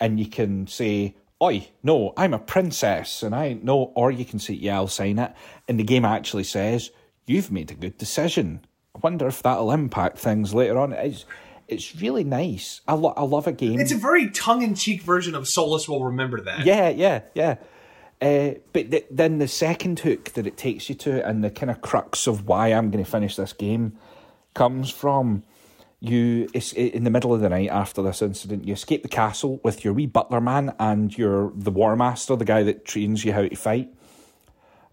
And 0.00 0.18
you 0.18 0.26
can 0.26 0.66
say, 0.66 1.14
"Oi, 1.42 1.68
no, 1.82 2.12
I'm 2.16 2.34
a 2.34 2.38
princess," 2.38 3.22
and 3.22 3.34
I 3.34 3.58
no, 3.62 3.92
or 3.94 4.10
you 4.10 4.24
can 4.24 4.38
say, 4.38 4.54
"Yeah, 4.54 4.76
I'll 4.76 4.88
sign 4.88 5.18
it." 5.18 5.32
And 5.68 5.78
the 5.78 5.84
game 5.84 6.04
actually 6.04 6.44
says, 6.44 6.90
"You've 7.26 7.52
made 7.52 7.70
a 7.70 7.74
good 7.74 7.98
decision." 7.98 8.64
I 8.94 9.00
wonder 9.02 9.28
if 9.28 9.42
that'll 9.42 9.70
impact 9.70 10.18
things 10.18 10.54
later 10.54 10.78
on. 10.78 10.92
It's 10.92 11.24
it's 11.68 11.94
really 11.96 12.24
nice. 12.24 12.80
I, 12.88 12.94
lo- 12.94 13.14
I 13.16 13.22
love 13.22 13.46
a 13.46 13.52
game. 13.52 13.78
It's 13.78 13.92
a 13.92 13.96
very 13.96 14.28
tongue-in-cheek 14.30 15.02
version 15.02 15.36
of 15.36 15.46
Solus 15.46 15.88
will 15.88 16.04
remember 16.04 16.40
that. 16.40 16.66
Yeah, 16.66 16.88
yeah, 16.88 17.20
yeah. 17.34 17.56
Uh, 18.20 18.54
but 18.72 18.90
th- 18.90 19.06
then 19.10 19.38
the 19.38 19.46
second 19.46 20.00
hook 20.00 20.30
that 20.32 20.46
it 20.46 20.56
takes 20.56 20.88
you 20.88 20.96
to, 20.96 21.24
and 21.26 21.44
the 21.44 21.50
kind 21.50 21.70
of 21.70 21.80
crux 21.80 22.26
of 22.26 22.48
why 22.48 22.68
I'm 22.68 22.90
going 22.90 23.04
to 23.04 23.08
finish 23.10 23.36
this 23.36 23.52
game, 23.52 23.96
comes 24.54 24.90
from 24.90 25.44
you. 26.00 26.48
In 26.74 27.04
the 27.04 27.10
middle 27.10 27.34
of 27.34 27.40
the 27.40 27.48
night 27.48 27.68
after 27.70 28.02
this 28.02 28.22
incident. 28.22 28.66
You 28.66 28.72
escape 28.72 29.02
the 29.02 29.08
castle 29.08 29.60
with 29.62 29.84
your 29.84 29.92
wee 29.94 30.06
butler 30.06 30.40
man 30.40 30.74
and 30.78 31.16
your 31.16 31.52
the 31.54 31.70
war 31.70 31.96
master, 31.96 32.36
the 32.36 32.44
guy 32.44 32.62
that 32.64 32.84
trains 32.84 33.24
you 33.24 33.32
how 33.32 33.46
to 33.46 33.56
fight. 33.56 33.94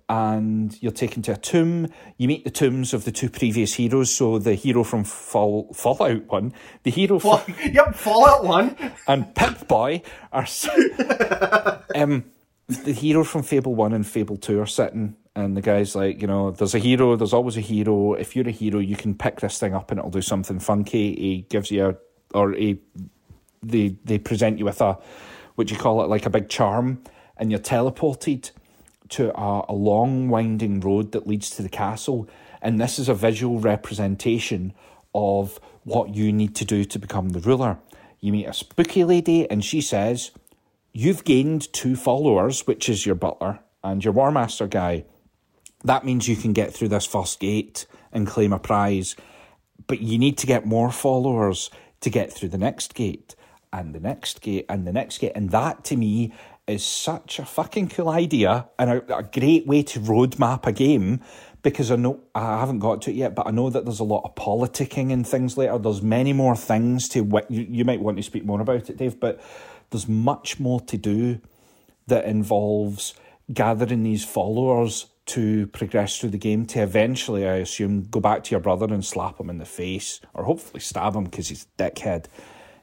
And 0.09 0.81
you're 0.81 0.93
taken 0.93 1.21
to 1.23 1.33
a 1.33 1.37
tomb. 1.37 1.87
You 2.17 2.29
meet 2.29 2.45
the 2.45 2.49
tombs 2.49 2.93
of 2.93 3.03
the 3.03 3.11
two 3.11 3.29
previous 3.29 3.73
heroes. 3.73 4.09
So 4.09 4.39
the 4.39 4.53
hero 4.53 4.83
from 4.85 5.03
Fall 5.03 5.73
Fallout 5.73 6.25
One, 6.27 6.53
the 6.83 6.91
hero 6.91 7.19
from 7.19 7.41
yep, 7.71 7.93
Fallout 7.95 8.45
One. 8.45 8.75
and 9.07 9.35
Pip 9.35 9.67
Boy 9.67 10.01
are 10.31 10.47
um 11.95 12.23
the 12.67 12.91
hero 12.93 13.23
from 13.23 13.43
Fable 13.43 13.75
One 13.75 13.93
and 13.93 14.05
Fable 14.05 14.37
Two 14.37 14.59
are 14.59 14.65
sitting, 14.65 15.15
and 15.37 15.55
the 15.55 15.61
guy's 15.61 15.95
like, 15.95 16.19
you 16.19 16.27
know, 16.27 16.49
there's 16.49 16.73
a 16.73 16.79
hero, 16.79 17.15
there's 17.15 17.31
always 17.31 17.57
a 17.57 17.61
hero. 17.61 18.15
If 18.15 18.35
you're 18.35 18.47
a 18.47 18.51
hero, 18.51 18.79
you 18.79 18.95
can 18.95 19.13
pick 19.13 19.39
this 19.39 19.59
thing 19.59 19.75
up 19.75 19.91
and 19.91 19.99
it'll 19.99 20.09
do 20.09 20.21
something 20.21 20.57
funky. 20.57 21.15
He 21.15 21.45
gives 21.47 21.69
you 21.69 21.89
a, 21.89 21.95
or 22.35 22.53
he, 22.53 22.79
they 23.61 23.95
they 24.03 24.17
present 24.17 24.57
you 24.57 24.65
with 24.65 24.81
a, 24.81 24.97
what 25.53 25.69
you 25.69 25.77
call 25.77 26.03
it, 26.03 26.07
like 26.07 26.25
a 26.25 26.31
big 26.31 26.49
charm, 26.49 27.03
and 27.37 27.51
you're 27.51 27.59
teleported 27.59 28.49
to 29.09 29.31
a, 29.39 29.65
a 29.69 29.73
long 29.73 30.27
winding 30.27 30.79
road 30.79 31.11
that 31.11 31.27
leads 31.27 31.51
to 31.51 31.61
the 31.61 31.69
castle, 31.69 32.27
and 32.59 32.81
this 32.81 32.97
is 32.97 33.07
a 33.07 33.13
visual 33.13 33.59
representation 33.59 34.73
of 35.13 35.59
what 35.83 36.15
you 36.15 36.33
need 36.33 36.55
to 36.55 36.65
do 36.65 36.83
to 36.83 36.97
become 36.97 37.29
the 37.29 37.39
ruler. 37.41 37.77
You 38.19 38.31
meet 38.31 38.47
a 38.47 38.53
spooky 38.53 39.03
lady, 39.03 39.47
and 39.51 39.63
she 39.63 39.81
says, 39.81 40.31
You've 40.93 41.23
gained 41.23 41.71
two 41.73 41.95
followers, 41.95 42.65
which 42.65 42.89
is 42.89 43.05
your 43.05 43.13
butler 43.13 43.59
and 43.83 44.03
your 44.03 44.13
War 44.13 44.31
Master 44.31 44.65
guy. 44.65 45.05
That 45.83 46.05
means 46.05 46.27
you 46.27 46.35
can 46.35 46.53
get 46.53 46.73
through 46.73 46.89
this 46.89 47.05
first 47.05 47.39
gate 47.39 47.85
and 48.11 48.27
claim 48.27 48.53
a 48.53 48.59
prize. 48.59 49.15
But 49.85 50.01
you 50.01 50.17
need 50.17 50.37
to 50.39 50.47
get 50.47 50.65
more 50.65 50.91
followers 50.91 51.69
to 52.01 52.09
get 52.09 52.31
through 52.31 52.49
the 52.49 52.57
next 52.57 52.93
gate 52.93 53.35
and 53.71 53.93
the 53.93 53.99
next 53.99 54.41
gate 54.41 54.65
and 54.69 54.87
the 54.87 54.93
next 54.93 55.19
gate. 55.19 55.33
And 55.35 55.51
that 55.51 55.83
to 55.85 55.95
me 55.95 56.33
is 56.67 56.83
such 56.85 57.39
a 57.39 57.45
fucking 57.45 57.89
cool 57.89 58.09
idea 58.09 58.67
and 58.77 58.89
a, 58.89 59.17
a 59.17 59.23
great 59.23 59.65
way 59.65 59.83
to 59.83 59.99
roadmap 59.99 60.65
a 60.65 60.71
game 60.71 61.21
because 61.63 61.91
I 61.91 61.95
know 61.95 62.19
I 62.35 62.59
haven't 62.59 62.79
got 62.79 63.01
to 63.03 63.11
it 63.11 63.15
yet, 63.15 63.35
but 63.35 63.47
I 63.47 63.51
know 63.51 63.69
that 63.69 63.85
there's 63.85 63.99
a 63.99 64.05
lot 64.05 64.23
of 64.23 64.35
politicking 64.35 65.11
and 65.11 65.25
things 65.25 65.57
later. 65.57 65.77
There's 65.77 66.01
many 66.01 66.33
more 66.33 66.55
things 66.55 67.09
to 67.09 67.21
what 67.21 67.49
you, 67.49 67.65
you 67.69 67.85
might 67.85 68.01
want 68.01 68.17
to 68.17 68.23
speak 68.23 68.45
more 68.45 68.61
about 68.61 68.89
it, 68.89 68.97
Dave, 68.97 69.19
but 69.19 69.41
there's 69.89 70.07
much 70.07 70.59
more 70.59 70.79
to 70.81 70.97
do 70.97 71.39
that 72.07 72.25
involves 72.25 73.13
gathering 73.53 74.03
these 74.03 74.23
followers 74.23 75.07
to 75.27 75.67
progress 75.67 76.17
through 76.17 76.29
the 76.29 76.37
game 76.37 76.65
to 76.67 76.81
eventually, 76.81 77.47
I 77.47 77.55
assume, 77.55 78.03
go 78.03 78.19
back 78.19 78.43
to 78.45 78.51
your 78.51 78.59
brother 78.59 78.85
and 78.93 79.03
slap 79.03 79.39
him 79.39 79.49
in 79.49 79.57
the 79.57 79.65
face 79.65 80.21
or 80.33 80.45
hopefully 80.45 80.79
stab 80.79 81.15
him 81.15 81.25
because 81.25 81.49
he's 81.49 81.67
a 81.77 81.83
dickhead. 81.83 82.25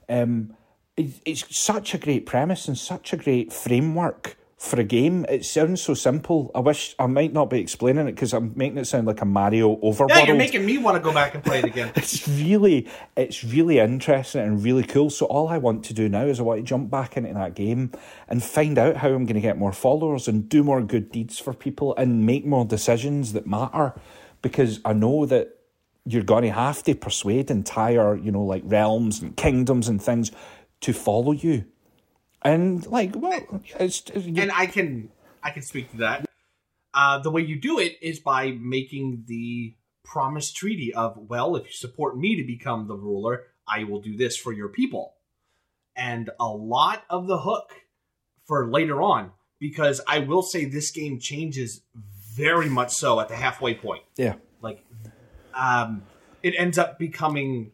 Um, 0.09 0.55
it's 0.97 1.57
such 1.57 1.95
a 1.95 1.99
great 1.99 2.27
premise 2.27 2.69
and 2.69 2.79
such 2.79 3.13
a 3.13 3.17
great 3.17 3.53
framework 3.53 4.37
for 4.65 4.81
a 4.81 4.85
game. 4.85 5.27
It 5.29 5.45
sounds 5.45 5.83
so 5.83 5.93
simple. 5.93 6.51
I 6.55 6.61
wish 6.61 6.95
I 6.99 7.07
might 7.07 7.35
not 7.35 7.51
be 7.51 7.61
explaining 7.61 8.09
it 8.09 8.13
because 8.13 8.33
I'm 8.33 8.53
making 8.57 8.79
it 8.79 8.87
sound 8.87 9.07
like 9.07 9.21
a 9.21 9.27
Mario 9.27 9.77
overworld. 9.77 10.09
Yeah, 10.09 10.27
you're 10.27 10.37
making 10.37 10.65
me 10.65 10.79
want 10.79 10.97
to 10.97 11.03
go 11.03 11.13
back 11.13 11.35
and 11.35 11.45
play 11.45 11.59
it 11.59 11.67
again. 11.67 11.93
It's 11.97 12.27
really, 12.27 12.89
it's 13.17 13.45
really 13.45 13.79
interesting 13.79 14.43
and 14.43 14.65
really 14.65 14.83
cool. 14.83 15.11
So 15.11 15.27
all 15.27 15.49
I 15.49 15.59
want 15.59 15.85
to 15.87 15.95
do 15.95 16.09
now 16.09 16.25
is 16.25 16.41
I 16.41 16.45
want 16.45 16.61
to 16.61 16.65
jump 16.65 16.91
back 16.91 17.17
into 17.17 17.35
that 17.35 17.55
game 17.55 17.93
and 18.27 18.43
find 18.43 18.79
out 18.79 18.97
how 18.97 19.09
I'm 19.09 19.27
going 19.27 19.35
to 19.35 19.41
get 19.41 19.59
more 19.59 19.73
followers 19.73 20.29
and 20.29 20.49
do 20.49 20.65
more 20.65 20.81
good 20.81 21.13
deeds 21.13 21.39
for 21.39 21.53
people 21.53 21.95
and 21.97 22.25
make 22.25 22.47
more 22.47 22.65
decisions 22.65 23.35
that 23.35 23.47
matter, 23.47 23.95
because 24.41 24.81
I 24.85 24.95
know 24.95 25.27
that 25.27 25.59
you're 26.07 26.23
going 26.23 26.45
to 26.45 26.53
have 26.53 26.83
to 26.85 26.95
persuade 26.95 27.51
entire, 27.51 28.17
you 28.17 28.33
know, 28.33 28.43
like 28.43 28.63
realms 28.65 29.21
and 29.21 29.37
kingdoms 29.37 29.89
and 29.89 30.01
things 30.01 30.33
to 30.81 30.93
follow 30.93 31.33
you. 31.33 31.65
And 32.45 32.87
like, 32.87 33.13
well, 33.15 33.63
it's, 33.81 34.03
and 34.11 34.53
I 34.53 34.67
can 34.67 35.09
I 35.43 35.51
can 35.51 35.63
speak 35.63 35.91
to 35.93 35.97
that. 35.99 36.27
Uh, 36.93 37.19
the 37.19 37.31
way 37.31 37.43
you 37.43 37.59
do 37.59 37.79
it 37.79 37.97
is 38.03 38.21
by 38.21 38.51
making 38.51 39.25
the 39.27 39.75
promise 40.05 40.53
treaty 40.53 40.93
of 40.93 41.17
well, 41.17 41.57
if 41.57 41.65
you 41.65 41.73
support 41.73 42.17
me 42.17 42.37
to 42.37 42.45
become 42.45 42.87
the 42.87 42.97
ruler, 42.97 43.45
I 43.67 43.85
will 43.85 44.01
do 44.01 44.17
this 44.17 44.37
for 44.37 44.53
your 44.53 44.69
people, 44.69 45.15
and 45.97 46.31
a 46.39 46.49
lot 46.49 47.05
of 47.09 47.27
the 47.27 47.39
hook 47.39 47.73
for 48.45 48.71
later 48.71 49.01
on 49.01 49.33
because 49.59 50.01
I 50.07 50.19
will 50.19 50.43
say 50.43 50.67
this 50.67 50.91
game 50.91 51.19
changes 51.19 51.81
very 52.35 52.69
much 52.69 52.93
so 52.93 53.21
at 53.21 53.29
the 53.29 53.37
halfway 53.37 53.75
point. 53.75 54.03
yeah, 54.17 54.35
Like, 54.61 54.85
um, 55.55 56.03
it 56.43 56.55
ends 56.59 56.77
up 56.77 56.99
becoming 56.99 57.73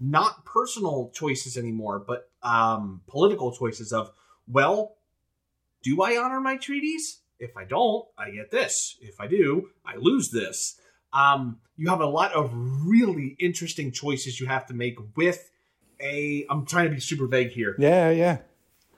not 0.00 0.44
personal 0.44 1.12
choices 1.14 1.56
anymore, 1.56 1.98
but 2.00 2.30
um, 2.44 3.00
political 3.06 3.50
choices 3.56 3.92
of, 3.92 4.12
well, 4.46 4.96
do 5.82 6.02
I 6.02 6.16
honor 6.16 6.40
my 6.40 6.56
treaties? 6.56 7.20
If 7.38 7.56
I 7.56 7.64
don't, 7.64 8.06
I 8.16 8.30
get 8.30 8.50
this. 8.50 8.96
If 9.00 9.20
I 9.20 9.26
do, 9.26 9.70
I 9.84 9.96
lose 9.96 10.30
this. 10.30 10.78
Um, 11.12 11.58
you 11.76 11.88
have 11.88 12.00
a 12.00 12.06
lot 12.06 12.32
of 12.32 12.52
really 12.54 13.36
interesting 13.38 13.90
choices 13.90 14.38
you 14.38 14.46
have 14.46 14.66
to 14.66 14.74
make 14.74 14.96
with 15.16 15.50
a. 16.00 16.46
I'm 16.48 16.64
trying 16.66 16.88
to 16.88 16.94
be 16.94 17.00
super 17.00 17.26
vague 17.26 17.50
here. 17.50 17.74
yeah, 17.78 18.10
yeah, 18.10 18.38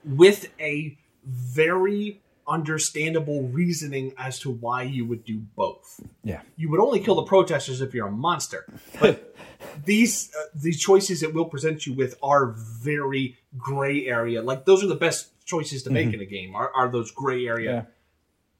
With 0.04 0.52
a 0.60 0.98
very 1.24 2.22
understandable 2.48 3.42
reasoning 3.48 4.12
as 4.16 4.38
to 4.38 4.50
why 4.50 4.82
you 4.82 5.04
would 5.04 5.24
do 5.24 5.38
both 5.56 6.00
yeah. 6.22 6.40
you 6.56 6.70
would 6.70 6.80
only 6.80 7.00
kill 7.00 7.14
the 7.14 7.22
protesters 7.22 7.80
if 7.80 7.94
you're 7.94 8.08
a 8.08 8.12
monster. 8.12 8.66
But 9.00 9.34
these 9.84 10.30
uh, 10.36 10.42
these 10.54 10.80
choices 10.80 11.22
it 11.22 11.32
will 11.32 11.44
present 11.46 11.86
you 11.86 11.94
with 11.94 12.16
are 12.22 12.54
very 12.56 13.36
gray 13.56 14.06
area. 14.06 14.42
Like 14.42 14.64
those 14.64 14.82
are 14.82 14.88
the 14.88 14.96
best 14.96 15.30
choices 15.44 15.82
to 15.84 15.90
make 15.90 16.12
in 16.12 16.20
a 16.20 16.24
game. 16.26 16.54
Are, 16.54 16.70
are 16.74 16.88
those 16.88 17.10
gray 17.10 17.46
area 17.46 17.72
Yeah. 17.72 17.82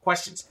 questions? 0.01 0.49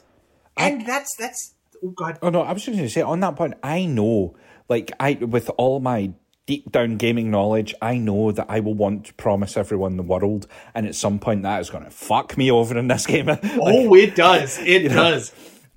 And 0.58 0.86
that's 0.86 1.16
that's 1.18 1.54
oh 1.84 1.90
god. 1.90 2.20
Oh 2.22 2.30
no, 2.30 2.42
I 2.42 2.54
was 2.54 2.64
just 2.64 2.76
going 2.76 2.88
to 2.88 2.94
say 2.94 3.02
on 3.02 3.20
that 3.22 3.36
point. 3.36 3.56
I 3.64 3.86
know, 3.86 4.36
like 4.70 4.92
I, 5.00 5.14
with 5.14 5.50
all 5.58 5.80
my 5.80 6.14
deep 6.48 6.72
down 6.72 6.98
gaming 6.98 7.32
knowledge, 7.32 7.74
I 7.82 7.98
know 7.98 8.32
that 8.32 8.46
I 8.50 8.60
will 8.60 8.74
want 8.76 9.06
to 9.08 9.14
promise 9.16 9.58
everyone 9.58 9.98
the 9.98 10.04
world, 10.04 10.48
and 10.74 10.86
at 10.86 10.96
some 10.96 11.20
point 11.20 11.44
that 11.44 11.60
is 11.62 11.70
going 11.70 11.84
to 11.84 11.90
fuck 11.90 12.38
me 12.38 12.52
over 12.52 12.78
in 12.78 12.88
this 12.88 13.06
game. 13.14 13.26
Like, 13.28 13.40
Oh, 13.44 13.94
it 13.96 14.16
does. 14.16 14.58
It 14.60 14.90
does. 14.90 15.32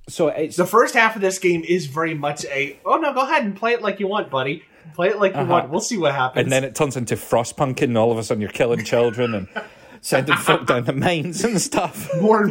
so 0.09 0.29
it's 0.29 0.57
The 0.57 0.67
first 0.67 0.95
half 0.95 1.17
of 1.17 1.23
this 1.23 1.39
game 1.39 1.65
is 1.67 1.87
very 1.87 2.15
much 2.15 2.45
a 2.47 2.79
oh 2.85 2.97
no, 2.99 3.13
go 3.15 3.21
ahead 3.23 3.45
and 3.45 3.57
play 3.57 3.73
it 3.73 3.83
like 3.83 3.99
you 4.01 4.09
want, 4.09 4.31
buddy. 4.31 4.63
Play 4.95 5.09
it 5.09 5.19
like 5.19 5.35
you 5.37 5.45
want. 5.45 5.69
We'll 5.71 5.81
see 5.81 5.99
what 5.99 6.15
happens. 6.15 6.43
and 6.45 6.53
then 6.53 6.65
it 6.65 6.75
turns 6.75 6.97
into 6.97 7.15
frostpunking, 7.15 7.83
and 7.83 7.99
all 7.99 8.11
of 8.11 8.19
a 8.19 8.23
sudden 8.23 8.41
you're 8.41 8.51
killing 8.51 8.85
children 8.85 9.35
and 9.35 9.49
sending 10.01 10.37
folk 10.37 10.67
down 10.67 10.85
the 10.85 10.93
mines 10.95 11.45
and 11.45 11.61
stuff. 11.61 12.09
more 12.21 12.49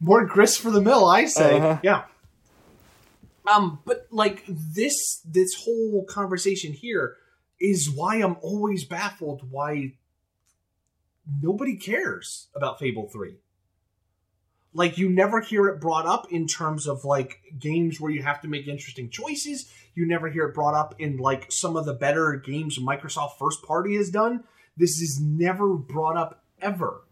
more 0.00 0.24
grist 0.24 0.60
for 0.60 0.70
the 0.70 0.80
mill 0.80 1.06
i 1.06 1.24
say 1.24 1.56
Uh-huh. 1.56 1.78
yeah 1.82 2.04
um 3.50 3.80
but 3.84 4.06
like 4.10 4.44
this 4.46 5.20
this 5.24 5.54
whole 5.64 6.04
conversation 6.08 6.72
here 6.72 7.16
is 7.60 7.90
why 7.90 8.16
i'm 8.16 8.36
always 8.40 8.84
baffled 8.84 9.42
why 9.50 9.92
nobody 11.42 11.76
cares 11.76 12.48
about 12.54 12.78
fable 12.78 13.08
3 13.08 13.36
like 14.74 14.98
you 14.98 15.08
never 15.08 15.40
hear 15.40 15.66
it 15.66 15.80
brought 15.80 16.06
up 16.06 16.30
in 16.30 16.46
terms 16.46 16.86
of 16.86 17.04
like 17.04 17.40
games 17.58 18.00
where 18.00 18.10
you 18.10 18.22
have 18.22 18.40
to 18.40 18.48
make 18.48 18.66
interesting 18.66 19.10
choices 19.10 19.72
you 19.94 20.06
never 20.06 20.28
hear 20.28 20.46
it 20.46 20.54
brought 20.54 20.74
up 20.74 20.94
in 20.98 21.16
like 21.16 21.50
some 21.50 21.76
of 21.76 21.84
the 21.84 21.94
better 21.94 22.34
games 22.36 22.78
microsoft 22.78 23.38
first 23.38 23.62
party 23.62 23.96
has 23.96 24.10
done 24.10 24.44
this 24.76 25.00
is 25.00 25.20
never 25.20 25.74
brought 25.74 26.16
up 26.16 26.44
ever 26.60 27.02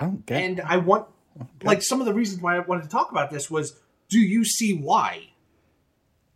I 0.00 0.06
don't 0.06 0.26
get. 0.26 0.42
and 0.42 0.60
I 0.62 0.78
want, 0.78 1.06
like, 1.62 1.82
some 1.82 2.00
of 2.00 2.06
the 2.06 2.14
reasons 2.14 2.40
why 2.40 2.56
I 2.56 2.60
wanted 2.60 2.84
to 2.84 2.88
talk 2.88 3.10
about 3.10 3.30
this 3.30 3.50
was, 3.50 3.78
do 4.08 4.18
you 4.18 4.44
see 4.44 4.72
why? 4.74 5.28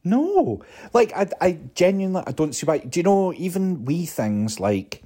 No, 0.05 0.63
like 0.93 1.13
I, 1.17 1.29
I 1.41 1.59
genuinely, 1.75 2.23
I 2.27 2.33
don't 2.33 2.53
see 2.55 2.67
why. 2.67 2.79
Do 2.79 3.01
you 3.01 3.05
know 3.05 3.33
even 3.35 3.85
wee 3.87 4.05
things 4.07 4.61
like, 4.61 5.03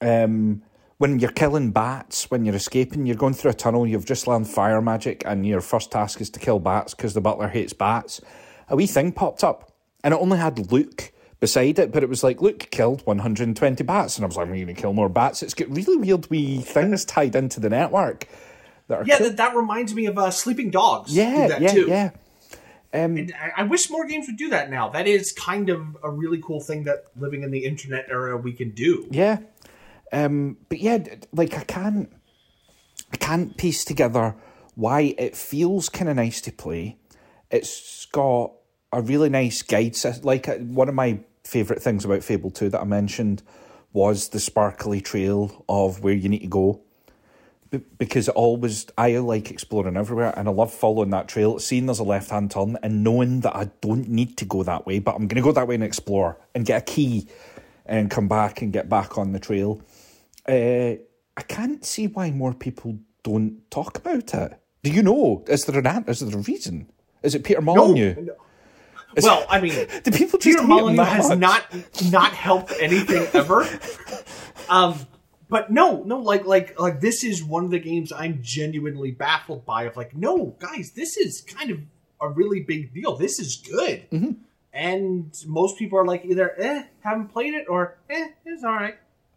um, 0.00 0.62
when 0.98 1.18
you're 1.18 1.30
killing 1.32 1.72
bats, 1.72 2.30
when 2.30 2.44
you're 2.44 2.54
escaping, 2.54 3.04
you're 3.04 3.16
going 3.16 3.34
through 3.34 3.50
a 3.50 3.54
tunnel, 3.54 3.86
you've 3.86 4.06
just 4.06 4.26
learned 4.26 4.48
fire 4.48 4.80
magic, 4.80 5.22
and 5.26 5.46
your 5.46 5.60
first 5.60 5.90
task 5.90 6.20
is 6.20 6.30
to 6.30 6.40
kill 6.40 6.58
bats 6.58 6.94
because 6.94 7.12
the 7.14 7.20
butler 7.20 7.48
hates 7.48 7.72
bats. 7.74 8.20
A 8.68 8.76
wee 8.76 8.86
thing 8.86 9.12
popped 9.12 9.44
up, 9.44 9.72
and 10.02 10.14
it 10.14 10.20
only 10.20 10.38
had 10.38 10.72
Luke 10.72 11.12
beside 11.40 11.78
it, 11.78 11.92
but 11.92 12.02
it 12.02 12.08
was 12.08 12.24
like 12.24 12.40
Luke 12.40 12.68
killed 12.70 13.04
120 13.06 13.84
bats, 13.84 14.16
and 14.16 14.24
I 14.24 14.26
was 14.26 14.36
like, 14.36 14.46
I'm 14.46 14.54
going 14.54 14.66
to 14.68 14.72
kill 14.74 14.94
more 14.94 15.10
bats. 15.10 15.42
It's 15.42 15.52
got 15.52 15.68
really 15.68 15.96
weird 15.98 16.30
wee 16.30 16.60
things 16.62 17.04
tied 17.04 17.36
into 17.36 17.60
the 17.60 17.68
network 17.68 18.26
that 18.88 19.00
are 19.00 19.04
Yeah, 19.04 19.18
cool. 19.18 19.28
that, 19.28 19.36
that 19.36 19.54
reminds 19.56 19.94
me 19.94 20.06
of 20.06 20.16
uh, 20.16 20.30
Sleeping 20.30 20.70
Dogs. 20.70 21.14
yeah, 21.14 21.58
yeah, 21.58 21.72
too. 21.72 21.86
yeah. 21.88 22.10
And 22.94 23.34
I, 23.38 23.62
I 23.62 23.62
wish 23.64 23.90
more 23.90 24.06
games 24.06 24.26
would 24.28 24.36
do 24.36 24.50
that 24.50 24.70
now. 24.70 24.88
That 24.88 25.08
is 25.08 25.32
kind 25.32 25.68
of 25.68 25.96
a 26.02 26.10
really 26.10 26.40
cool 26.40 26.60
thing 26.60 26.84
that 26.84 27.06
living 27.16 27.42
in 27.42 27.50
the 27.50 27.64
internet 27.64 28.06
era 28.08 28.36
we 28.36 28.52
can 28.52 28.70
do. 28.70 29.08
Yeah. 29.10 29.38
Um, 30.12 30.58
but 30.68 30.78
yeah, 30.78 31.04
like 31.32 31.54
I 31.54 31.64
can't. 31.64 32.10
I 33.12 33.16
can't 33.16 33.56
piece 33.56 33.84
together 33.84 34.34
why 34.74 35.14
it 35.18 35.36
feels 35.36 35.88
kind 35.88 36.08
of 36.08 36.16
nice 36.16 36.40
to 36.42 36.52
play. 36.52 36.98
It's 37.50 38.06
got 38.06 38.52
a 38.92 39.00
really 39.02 39.28
nice 39.28 39.62
guide 39.62 39.94
system. 39.96 40.24
Like 40.24 40.48
uh, 40.48 40.56
one 40.56 40.88
of 40.88 40.94
my 40.94 41.20
favourite 41.44 41.82
things 41.82 42.04
about 42.04 42.24
Fable 42.24 42.50
2 42.50 42.70
that 42.70 42.80
I 42.80 42.84
mentioned 42.84 43.42
was 43.92 44.28
the 44.28 44.40
sparkly 44.40 45.00
trail 45.00 45.64
of 45.68 46.02
where 46.02 46.14
you 46.14 46.28
need 46.28 46.40
to 46.40 46.48
go. 46.48 46.82
Because 47.78 48.28
it 48.28 48.34
always, 48.34 48.86
I 48.96 49.16
like 49.18 49.50
exploring 49.50 49.96
everywhere 49.96 50.32
and 50.36 50.48
I 50.48 50.52
love 50.52 50.72
following 50.72 51.10
that 51.10 51.28
trail, 51.28 51.58
seeing 51.58 51.86
there's 51.86 51.98
a 51.98 52.04
left 52.04 52.30
hand 52.30 52.50
turn 52.50 52.76
and 52.82 53.04
knowing 53.04 53.40
that 53.40 53.54
I 53.56 53.70
don't 53.80 54.08
need 54.08 54.36
to 54.38 54.44
go 54.44 54.62
that 54.62 54.86
way, 54.86 54.98
but 54.98 55.14
I'm 55.14 55.26
going 55.26 55.36
to 55.36 55.42
go 55.42 55.52
that 55.52 55.66
way 55.66 55.74
and 55.74 55.84
explore 55.84 56.38
and 56.54 56.64
get 56.64 56.82
a 56.82 56.84
key 56.84 57.28
and 57.86 58.10
come 58.10 58.28
back 58.28 58.62
and 58.62 58.72
get 58.72 58.88
back 58.88 59.18
on 59.18 59.32
the 59.32 59.40
trail. 59.40 59.80
Uh, 60.48 60.96
I 61.36 61.42
can't 61.48 61.84
see 61.84 62.06
why 62.06 62.30
more 62.30 62.54
people 62.54 62.98
don't 63.22 63.68
talk 63.70 63.98
about 63.98 64.34
it. 64.34 64.60
Do 64.82 64.90
you 64.90 65.02
know? 65.02 65.44
Is 65.48 65.64
there 65.64 65.78
an 65.78 66.04
is 66.06 66.20
there 66.20 66.38
a 66.38 66.42
reason? 66.42 66.90
Is 67.22 67.34
it 67.34 67.42
Peter 67.42 67.62
Molyneux? 67.62 68.14
No. 68.20 68.34
Well, 69.22 69.46
I 69.48 69.60
mean, 69.60 69.72
do 70.02 70.10
people 70.10 70.38
just 70.38 70.58
Peter 70.58 70.66
Molyneux 70.66 71.02
has 71.02 71.30
much? 71.30 71.38
not 71.38 71.64
not 72.10 72.32
helped 72.32 72.72
anything 72.80 73.26
ever. 73.32 73.66
um, 74.68 74.98
but 75.48 75.70
no, 75.70 76.02
no, 76.04 76.18
like 76.18 76.44
like 76.46 76.78
like 76.80 77.00
this 77.00 77.22
is 77.24 77.42
one 77.44 77.64
of 77.64 77.70
the 77.70 77.78
games 77.78 78.12
I'm 78.12 78.38
genuinely 78.42 79.10
baffled 79.10 79.64
by. 79.66 79.84
Of 79.84 79.96
like, 79.96 80.16
no, 80.16 80.56
guys, 80.58 80.92
this 80.96 81.16
is 81.16 81.40
kind 81.42 81.70
of 81.70 81.80
a 82.20 82.28
really 82.28 82.60
big 82.60 82.94
deal. 82.94 83.16
This 83.16 83.38
is 83.38 83.62
good, 83.70 84.08
Mm-hmm. 84.10 84.32
and 84.72 85.34
most 85.46 85.78
people 85.78 85.98
are 85.98 86.04
like 86.06 86.24
either 86.24 86.52
eh, 86.58 86.84
haven't 87.00 87.28
played 87.28 87.54
it, 87.54 87.66
or 87.68 87.98
eh, 88.08 88.28
it's 88.46 88.64
all 88.64 88.72
right. 88.74 88.96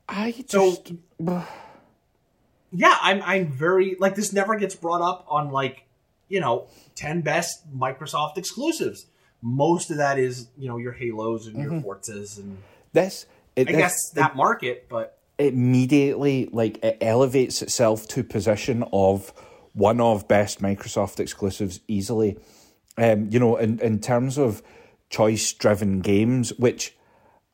I 0.09 0.31
just 0.31 0.51
So 0.51 0.77
yeah, 2.71 2.97
I'm 3.01 3.21
I'm 3.23 3.47
very 3.51 3.95
like 3.99 4.15
this 4.15 4.33
never 4.33 4.55
gets 4.57 4.75
brought 4.75 5.01
up 5.01 5.25
on 5.29 5.51
like 5.51 5.83
you 6.29 6.39
know 6.39 6.67
ten 6.95 7.21
best 7.21 7.63
Microsoft 7.77 8.37
exclusives. 8.37 9.07
Most 9.41 9.91
of 9.91 9.97
that 9.97 10.17
is 10.19 10.47
you 10.57 10.67
know 10.67 10.77
your 10.77 10.93
Halos 10.93 11.47
and 11.47 11.57
your 11.61 11.71
Forzas 11.81 12.37
and 12.37 12.57
this. 12.93 13.25
It, 13.55 13.67
I 13.69 13.71
this- 13.71 13.77
guess 13.79 14.09
that 14.15 14.35
market, 14.35 14.87
but 14.89 15.16
immediately 15.39 16.49
like 16.51 16.83
it 16.83 16.97
elevates 17.01 17.61
itself 17.61 18.07
to 18.09 18.23
position 18.23 18.83
of 18.91 19.33
one 19.73 20.01
of 20.01 20.27
best 20.27 20.61
Microsoft 20.61 21.19
exclusives 21.19 21.79
easily. 21.87 22.37
Um, 22.97 23.29
you 23.29 23.39
know, 23.39 23.57
in 23.57 23.79
in 23.79 23.99
terms 23.99 24.37
of 24.37 24.63
choice 25.09 25.53
driven 25.53 25.99
games, 25.99 26.49
which 26.57 26.95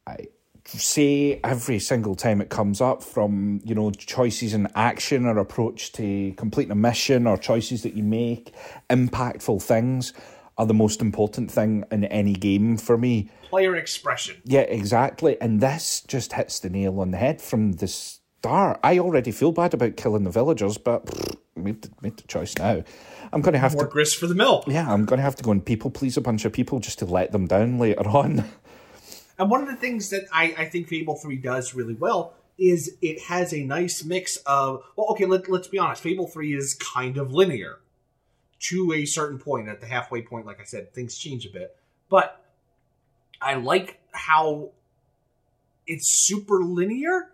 I 0.08 0.28
say 0.66 1.40
every 1.44 1.80
single 1.80 2.16
time 2.16 2.42
it 2.42 2.50
comes 2.50 2.80
up 2.80 3.04
from 3.04 3.60
you 3.66 3.76
know 3.76 3.92
choices 3.92 4.54
in 4.54 4.68
action 4.76 5.26
or 5.26 5.38
approach 5.38 5.92
to 5.94 6.34
completing 6.38 6.72
a 6.72 6.76
mission 6.76 7.28
or 7.28 7.38
choices 7.38 7.84
that 7.84 7.94
you 7.94 8.04
make 8.04 8.54
impactful 8.90 9.62
things 9.62 10.14
are 10.58 10.66
the 10.66 10.74
most 10.74 11.02
important 11.02 11.50
thing 11.52 11.84
in 11.92 12.04
any 12.06 12.34
game 12.34 12.78
for 12.78 12.98
me 12.98 13.30
player 13.50 13.76
expression. 13.76 14.42
yeah, 14.46 14.62
exactly. 14.62 15.40
And 15.42 15.62
this 15.62 16.02
just 16.08 16.34
hits 16.34 16.60
the 16.60 16.70
nail 16.70 17.00
on 17.00 17.12
the 17.12 17.18
head 17.18 17.42
from 17.42 17.74
the 17.74 17.88
start. 17.88 18.80
I 18.84 18.98
already 19.00 19.32
feel 19.32 19.52
bad 19.52 19.74
about 19.74 19.96
killing 19.98 20.24
the 20.24 20.32
villagers, 20.32 20.78
but 20.78 21.06
pfft, 21.06 21.38
made 21.56 21.82
the, 21.84 21.90
made 22.02 22.18
the 22.18 22.24
choice 22.24 22.58
now. 22.58 22.84
I'm 23.32 23.42
going 23.42 23.54
to 23.54 23.60
have 23.60 23.74
More 23.76 23.86
to. 23.86 23.90
grist 23.92 24.18
for 24.18 24.28
the 24.28 24.36
mill. 24.36 24.64
Yeah, 24.68 24.92
I'm 24.92 25.06
going 25.06 25.18
to 25.18 25.24
have 25.24 25.36
to 25.38 25.44
go 25.44 25.52
and 25.52 25.64
people 25.66 25.90
please 25.92 26.18
a 26.18 26.22
bunch 26.22 26.46
of 26.46 26.54
people 26.54 26.80
just 26.80 27.00
to 27.00 27.06
let 27.06 27.32
them 27.32 27.46
down 27.48 27.78
later 27.80 28.08
on. 28.08 28.46
And 29.40 29.50
one 29.50 29.62
of 29.64 29.68
the 29.68 29.76
things 29.76 30.10
that 30.12 30.26
I, 30.32 30.54
I 30.60 30.66
think 30.66 30.88
Fable 30.88 31.16
3 31.16 31.38
does 31.38 31.74
really 31.74 31.96
well 31.96 32.36
is 32.60 32.96
it 33.02 33.20
has 33.24 33.52
a 33.52 33.64
nice 33.64 34.04
mix 34.04 34.38
of 34.46 34.84
well, 34.96 35.08
okay, 35.10 35.26
let, 35.26 35.50
let's 35.50 35.68
be 35.68 35.80
honest, 35.80 36.04
Fable 36.04 36.28
3 36.28 36.54
is 36.56 36.76
kind 36.76 37.18
of 37.18 37.34
linear 37.34 37.80
to 38.64 38.94
a 38.94 39.06
certain 39.06 39.40
point. 39.40 39.70
At 39.70 39.82
the 39.82 39.88
halfway 39.88 40.22
point, 40.22 40.46
like 40.46 40.60
I 40.60 40.64
said, 40.64 40.94
things 40.94 41.18
change 41.18 41.46
a 41.46 41.50
bit. 41.50 41.76
But 42.10 42.44
I 43.42 43.56
like 43.56 44.00
how 44.12 44.72
it's 45.86 46.26
super 46.26 46.64
linear, 46.64 47.30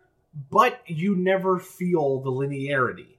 but 0.49 0.81
you 0.87 1.15
never 1.15 1.59
feel 1.59 2.19
the 2.21 2.31
linearity. 2.31 3.17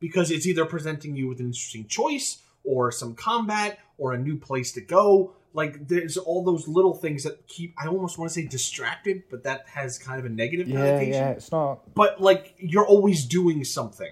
Because 0.00 0.30
it's 0.30 0.46
either 0.46 0.64
presenting 0.64 1.16
you 1.16 1.28
with 1.28 1.40
an 1.40 1.46
interesting 1.46 1.86
choice 1.86 2.42
or 2.62 2.92
some 2.92 3.14
combat 3.14 3.78
or 3.98 4.12
a 4.12 4.18
new 4.18 4.36
place 4.36 4.72
to 4.72 4.80
go. 4.80 5.32
Like 5.54 5.86
there's 5.86 6.16
all 6.16 6.44
those 6.44 6.66
little 6.66 6.94
things 6.94 7.22
that 7.22 7.46
keep 7.46 7.74
I 7.78 7.86
almost 7.86 8.18
want 8.18 8.30
to 8.30 8.34
say 8.34 8.46
distracted, 8.46 9.22
but 9.30 9.44
that 9.44 9.68
has 9.68 9.98
kind 9.98 10.18
of 10.18 10.26
a 10.26 10.28
negative 10.28 10.68
yeah, 10.68 10.76
connotation 10.76 11.12
yeah, 11.12 11.30
it's 11.30 11.52
not. 11.52 11.94
but 11.94 12.20
like 12.20 12.54
you're 12.58 12.86
always 12.86 13.24
doing 13.24 13.64
something. 13.64 14.10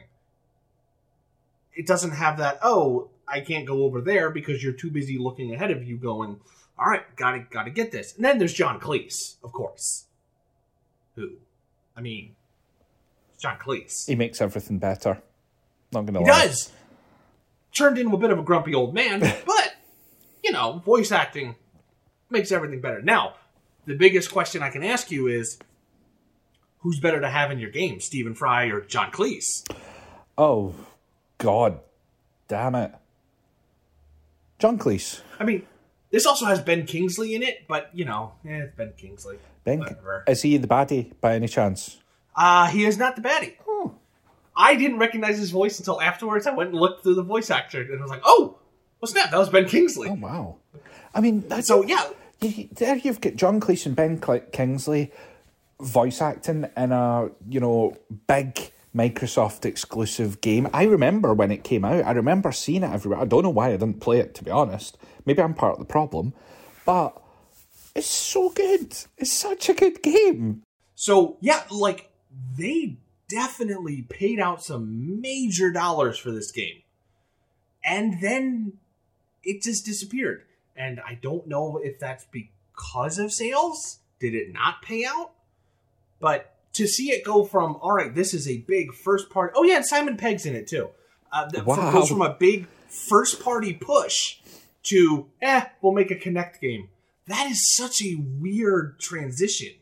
It 1.75 1.87
doesn't 1.87 2.13
have 2.13 2.39
that, 2.39 2.59
oh, 2.63 3.09
I 3.29 3.41
can't 3.41 3.67
go 3.67 3.85
over 3.85 4.01
there 4.01 4.31
because 4.31 4.63
you're 4.63 4.73
too 4.73 4.91
busy 4.91 5.19
looking 5.19 5.55
ahead 5.55 5.71
of 5.71 5.83
you 5.85 5.97
going, 5.97 6.39
all 6.79 6.87
right, 6.87 7.03
gotta 7.17 7.45
gotta 7.51 7.71
get 7.71 7.93
this. 7.93 8.15
And 8.17 8.25
then 8.25 8.39
there's 8.39 8.53
John 8.53 8.81
Cleese, 8.81 9.37
of 9.43 9.53
course. 9.53 10.07
Who? 11.17 11.33
I 11.97 12.01
mean 12.01 12.35
John 13.39 13.59
Cleese. 13.59 14.07
He 14.07 14.15
makes 14.15 14.41
everything 14.41 14.79
better. 14.79 15.21
Not 15.93 16.03
going 16.07 16.15
to 16.15 16.21
He 16.21 16.31
lie. 16.31 16.47
does. 16.47 16.73
Turned 17.75 17.99
into 17.99 18.15
a 18.15 18.19
bit 18.19 18.31
of 18.31 18.39
a 18.39 18.43
grumpy 18.43 18.75
old 18.75 18.95
man, 18.95 19.21
but 19.47 19.75
you 20.43 20.53
know, 20.53 20.83
voice 20.85 21.13
acting 21.13 21.55
makes 22.31 22.51
everything 22.53 22.81
better. 22.81 23.03
Now, 23.03 23.35
the 23.87 23.95
biggest 23.95 24.31
question 24.33 24.63
I 24.63 24.71
can 24.71 24.83
ask 24.83 25.11
you 25.11 25.27
is 25.29 25.59
who's 26.79 26.99
better 26.99 27.21
to 27.21 27.29
have 27.29 27.51
in 27.51 27.59
your 27.59 27.71
game, 27.71 28.01
Stephen 28.01 28.35
Fry 28.35 28.67
or 28.67 28.81
John 28.81 29.11
Cleese? 29.13 29.69
Oh, 30.39 30.75
God. 31.39 31.81
Damn 32.49 32.75
it. 32.75 32.93
John 34.63 34.79
Cleese. 34.79 35.21
I 35.41 35.45
mean, 35.45 35.67
this 36.13 36.25
also 36.25 36.47
has 36.47 36.61
Ben 36.61 36.87
Kingsley 36.87 37.35
in 37.35 37.43
it, 37.43 37.65
but 37.67 37.91
you 37.93 38.05
know, 38.05 38.35
eh, 38.47 38.59
it's 38.59 38.77
Ben 38.77 38.93
Kingsley. 38.97 39.39
Ben, 39.65 39.81
Whatever. 39.81 40.23
is 40.29 40.43
he 40.43 40.57
the 40.57 40.69
baddie 40.69 41.11
by 41.21 41.35
any 41.35 41.49
chance? 41.49 41.99
Uh, 42.37 42.69
he 42.69 42.85
is 42.85 42.97
not 42.97 43.17
the 43.17 43.23
baddie. 43.23 43.55
Oh. 43.67 43.97
I 44.57 44.77
didn't 44.77 44.99
recognize 44.99 45.37
his 45.37 45.51
voice 45.51 45.81
until 45.81 46.01
afterwards. 46.01 46.47
I 46.47 46.53
went 46.55 46.71
and 46.71 46.79
looked 46.79 47.03
through 47.03 47.17
the 47.17 47.25
voice 47.25 47.51
actor 47.51 47.81
and 47.81 47.99
I 47.99 48.03
was 48.03 48.11
like, 48.11 48.23
oh, 48.23 48.57
well, 49.01 49.11
snap, 49.11 49.33
that 49.33 49.39
was 49.39 49.49
Ben 49.49 49.67
Kingsley. 49.67 50.11
Oh, 50.11 50.15
wow. 50.15 50.59
I 51.13 51.21
mean, 51.21 51.43
that's 51.49 51.67
So, 51.67 51.85
yeah, 51.85 52.11
You, 52.41 52.69
there 52.71 52.95
you've 52.95 53.21
got 53.21 53.35
John 53.35 53.61
Cleese 53.61 53.87
and 53.87 53.97
Ben 53.97 54.21
Kingsley 54.53 55.11
voice 55.81 56.23
acting 56.23 56.69
in 56.77 56.93
a 56.93 57.31
you 57.49 57.59
know 57.59 57.97
big 58.29 58.71
Microsoft 58.95 59.65
exclusive 59.65 60.41
game. 60.41 60.69
I 60.73 60.85
remember 60.85 61.33
when 61.33 61.51
it 61.51 61.65
came 61.65 61.85
out. 61.85 62.05
I 62.05 62.13
remember 62.13 62.53
seeing 62.53 62.83
it 62.83 62.91
everywhere. 62.91 63.21
I 63.21 63.25
don't 63.25 63.43
know 63.43 63.51
why 63.51 63.69
I 63.69 63.77
didn't 63.77 64.01
play 64.01 64.19
it 64.19 64.35
to 64.37 64.45
be 64.45 64.51
honest. 64.51 64.99
Maybe 65.25 65.41
I'm 65.41 65.55
part 65.55 65.75
of 65.75 65.79
the 65.79 65.85
problem, 65.85 66.35
but 66.85 67.21
it's 67.95 68.07
so 68.07 68.51
good. 68.51 68.95
It's 69.17 69.33
such 69.33 69.69
a 69.69 69.75
good 69.75 70.03
game. 70.03 70.63
So 70.95 71.39
yeah, 71.41 71.63
like 71.71 72.11
they 72.59 72.97
definitely 73.29 74.03
paid 74.03 74.39
out 74.39 74.63
some 74.63 75.21
major 75.21 75.71
dollars 75.71 76.19
for 76.19 76.31
this 76.31 76.51
game. 76.53 76.83
And 77.85 78.21
then 78.21 78.75
it 79.43 79.63
just 79.63 79.85
disappeared. 79.85 80.45
And 80.77 81.01
I 81.01 81.19
don't 81.21 81.47
know 81.47 81.81
if 81.83 81.99
that's 81.99 82.27
because 82.31 83.19
of 83.19 83.33
sales. 83.33 83.99
Did 84.21 84.35
it 84.35 84.53
not 84.53 84.83
pay 84.83 85.05
out? 85.05 85.33
But 86.21 86.52
to 86.75 86.87
see 86.87 87.11
it 87.11 87.25
go 87.25 87.45
from 87.45 87.77
all 87.83 87.93
right, 87.93 88.15
this 88.15 88.33
is 88.35 88.49
a 88.49 88.59
big 88.59 88.93
first 88.95 89.31
party. 89.31 89.53
Oh 89.57 89.63
yeah, 89.65 89.77
and 89.77 89.87
Simon 89.87 90.17
Pegg's 90.17 90.47
in 90.47 90.55
it 90.55 90.67
too. 90.67 90.91
Uh, 91.33 91.47
that 91.51 91.65
Wow. 91.67 91.93
goes 91.93 92.09
from 92.09 92.23
a 92.23 92.35
big 92.35 92.67
first 92.89 93.43
party 93.43 93.73
push 93.73 94.37
to 94.85 95.27
eh, 95.41 95.65
we'll 95.81 95.93
make 95.93 96.11
a 96.11 96.15
Kinect 96.17 96.61
game. 96.61 96.89
That 97.27 97.51
is 97.51 97.75
such 97.75 98.03
a 98.03 98.17
weird 98.17 98.99
transition. 98.99 99.75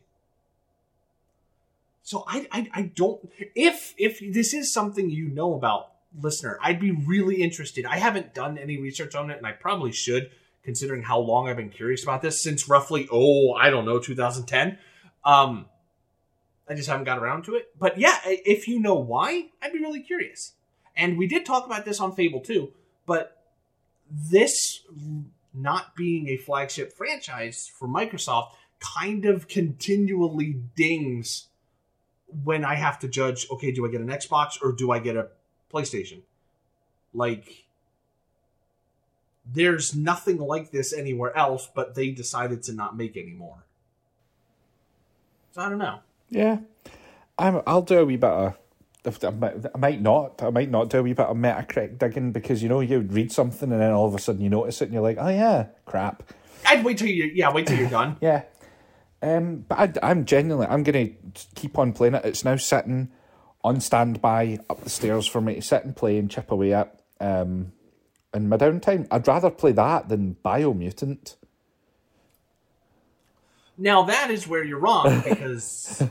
So 2.03 2.23
I, 2.27 2.47
I 2.51 2.69
I 2.73 2.81
don't 2.83 3.19
if 3.55 3.93
if 3.97 4.19
this 4.33 4.53
is 4.53 4.73
something 4.73 5.09
you 5.09 5.27
know 5.29 5.53
about 5.55 5.91
listener, 6.21 6.59
I'd 6.61 6.79
be 6.79 6.91
really 6.91 7.41
interested. 7.41 7.85
I 7.85 7.97
haven't 7.97 8.33
done 8.33 8.57
any 8.57 8.77
research 8.77 9.15
on 9.15 9.31
it 9.31 9.37
and 9.37 9.47
I 9.47 9.53
probably 9.53 9.91
should 9.93 10.29
considering 10.63 11.03
how 11.03 11.19
long 11.19 11.47
I've 11.47 11.57
been 11.57 11.69
curious 11.69 12.03
about 12.03 12.21
this 12.21 12.43
since 12.43 12.67
roughly 12.67 13.07
oh, 13.11 13.53
I 13.53 13.69
don't 13.69 13.85
know, 13.85 13.99
2010. 13.99 14.77
Um 15.23 15.65
I 16.71 16.73
just 16.73 16.87
haven't 16.87 17.03
got 17.03 17.19
around 17.19 17.43
to 17.43 17.55
it. 17.55 17.77
But 17.77 17.97
yeah, 17.97 18.17
if 18.25 18.65
you 18.65 18.79
know 18.79 18.95
why, 18.95 19.49
I'd 19.61 19.73
be 19.73 19.79
really 19.79 19.99
curious. 19.99 20.53
And 20.95 21.17
we 21.17 21.27
did 21.27 21.45
talk 21.45 21.65
about 21.65 21.83
this 21.83 21.99
on 21.99 22.15
Fable 22.15 22.39
2, 22.39 22.71
but 23.05 23.43
this 24.09 24.81
not 25.53 25.97
being 25.97 26.29
a 26.29 26.37
flagship 26.37 26.93
franchise 26.95 27.69
for 27.77 27.89
Microsoft 27.89 28.51
kind 28.79 29.25
of 29.25 29.49
continually 29.49 30.61
dings 30.75 31.49
when 32.43 32.63
I 32.63 32.75
have 32.75 32.99
to 32.99 33.09
judge, 33.09 33.47
okay, 33.51 33.73
do 33.73 33.85
I 33.85 33.91
get 33.91 33.99
an 33.99 34.07
Xbox 34.07 34.57
or 34.61 34.71
do 34.71 34.91
I 34.91 34.99
get 34.99 35.17
a 35.17 35.27
PlayStation? 35.73 36.21
Like, 37.13 37.65
there's 39.45 39.93
nothing 39.93 40.37
like 40.37 40.71
this 40.71 40.93
anywhere 40.93 41.35
else, 41.35 41.69
but 41.75 41.95
they 41.95 42.11
decided 42.11 42.63
to 42.63 42.73
not 42.73 42.95
make 42.95 43.17
anymore. 43.17 43.65
So 45.51 45.61
I 45.61 45.67
don't 45.67 45.79
know. 45.79 45.99
Yeah, 46.31 46.59
I'm, 47.37 47.61
I'll 47.67 47.83
do 47.83 47.99
a 47.99 48.05
wee 48.05 48.15
bit 48.15 48.29
of 48.29 48.57
I 49.03 49.77
might, 49.77 50.01
not. 50.01 50.43
I 50.43 50.51
might 50.51 50.69
not 50.69 50.89
do 50.89 50.99
a 50.99 51.03
wee 51.03 51.13
bit 51.13 51.25
of 51.25 51.35
Metacritic 51.35 51.97
digging 51.97 52.31
because 52.31 52.61
you 52.61 52.69
know 52.69 52.81
you 52.81 52.99
read 52.99 53.31
something 53.31 53.71
and 53.71 53.81
then 53.81 53.91
all 53.91 54.07
of 54.07 54.13
a 54.13 54.19
sudden 54.19 54.41
you 54.41 54.49
notice 54.49 54.81
it 54.81 54.85
and 54.85 54.93
you're 54.93 55.01
like, 55.01 55.17
oh 55.19 55.29
yeah, 55.29 55.67
crap. 55.85 56.23
I'd 56.65 56.85
wait 56.85 56.99
till 56.99 57.07
you 57.07 57.25
yeah 57.33 57.51
wait 57.51 57.65
till 57.65 57.77
you're 57.79 57.89
done. 57.89 58.17
Yeah. 58.21 58.43
Um, 59.23 59.65
but 59.67 60.03
I, 60.03 60.11
I'm 60.11 60.25
genuinely 60.25 60.67
I'm 60.67 60.83
gonna 60.83 61.09
keep 61.55 61.79
on 61.79 61.93
playing 61.93 62.13
it. 62.13 62.25
It's 62.25 62.45
now 62.45 62.55
sitting 62.57 63.11
on 63.63 63.81
standby 63.81 64.59
up 64.69 64.83
the 64.83 64.89
stairs 64.89 65.25
for 65.25 65.41
me 65.41 65.55
to 65.55 65.61
sit 65.61 65.83
and 65.83 65.95
play 65.95 66.17
and 66.17 66.29
chip 66.29 66.51
away 66.51 66.73
at. 66.73 66.99
Um, 67.19 67.71
in 68.33 68.49
my 68.49 68.57
downtime, 68.57 69.07
I'd 69.11 69.27
rather 69.27 69.49
play 69.49 69.71
that 69.73 70.09
than 70.09 70.37
Biomutant. 70.45 71.35
Now 73.77 74.03
that 74.03 74.29
is 74.29 74.47
where 74.47 74.63
you're 74.63 74.79
wrong 74.79 75.21
because 75.27 76.03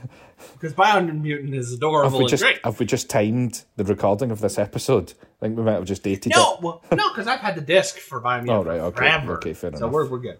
because 0.60 0.74
Biomutant 0.74 1.54
is 1.54 1.72
adorable 1.72 2.10
Have 2.10 2.18
we 2.18 2.20
and 2.24 2.28
just 2.28 2.42
great. 2.42 2.60
have 2.64 2.78
we 2.78 2.86
just 2.86 3.08
timed 3.08 3.64
the 3.76 3.84
recording 3.84 4.30
of 4.30 4.40
this 4.40 4.58
episode? 4.58 5.14
I 5.40 5.46
think 5.46 5.56
we 5.56 5.62
might 5.64 5.72
have 5.72 5.84
just 5.86 6.02
dated 6.02 6.32
No, 6.34 6.54
it. 6.54 6.60
well, 6.62 6.82
no, 6.92 7.08
because 7.08 7.26
I've 7.26 7.40
had 7.40 7.54
the 7.54 7.60
disc 7.62 7.96
for 7.98 8.20
Biomutant 8.20 8.50
Oh, 8.50 8.64
right, 8.64 8.80
okay, 8.80 8.96
forever. 8.98 9.34
okay, 9.38 9.52
fair 9.54 9.74
so 9.76 9.88
we're 9.88 10.08
we're 10.08 10.18
good. 10.18 10.38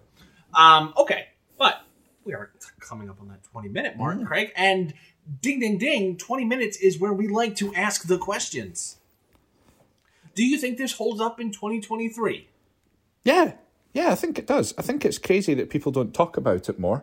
Um, 0.55 0.93
okay, 0.99 1.29
but 1.59 1.83
we 2.25 2.35
are 2.35 2.51
coming 2.81 3.09
up 3.09 3.21
on 3.21 3.29
that 3.29 3.43
20 3.45 3.69
minute 3.69 3.97
mark, 3.97 4.19
Mm. 4.19 4.27
Craig, 4.27 4.53
and 4.57 4.93
ding 5.41 5.61
ding 5.61 5.79
ding, 5.79 6.17
20 6.17 6.45
minutes 6.45 6.77
is 6.77 6.99
where 6.99 7.13
we 7.13 7.27
like 7.29 7.55
to 7.57 7.73
ask 7.75 8.07
the 8.07 8.19
questions. 8.19 8.99
Do 10.35 10.45
you 10.45 10.59
think 10.59 10.77
this 10.79 10.93
holds 10.93 11.21
up 11.21 11.41
in 11.41 11.51
2023? 11.51 12.49
Yeah, 13.25 13.53
yeah, 13.93 14.11
I 14.11 14.15
think 14.15 14.39
it 14.39 14.47
does. 14.47 14.75
I 14.79 14.83
think 14.83 15.05
it's 15.05 15.19
crazy 15.19 15.55
that 15.55 15.71
people 15.71 15.93
don't 15.93 16.15
talk 16.15 16.37
about 16.37 16.69
it 16.69 16.79
more. 16.79 17.03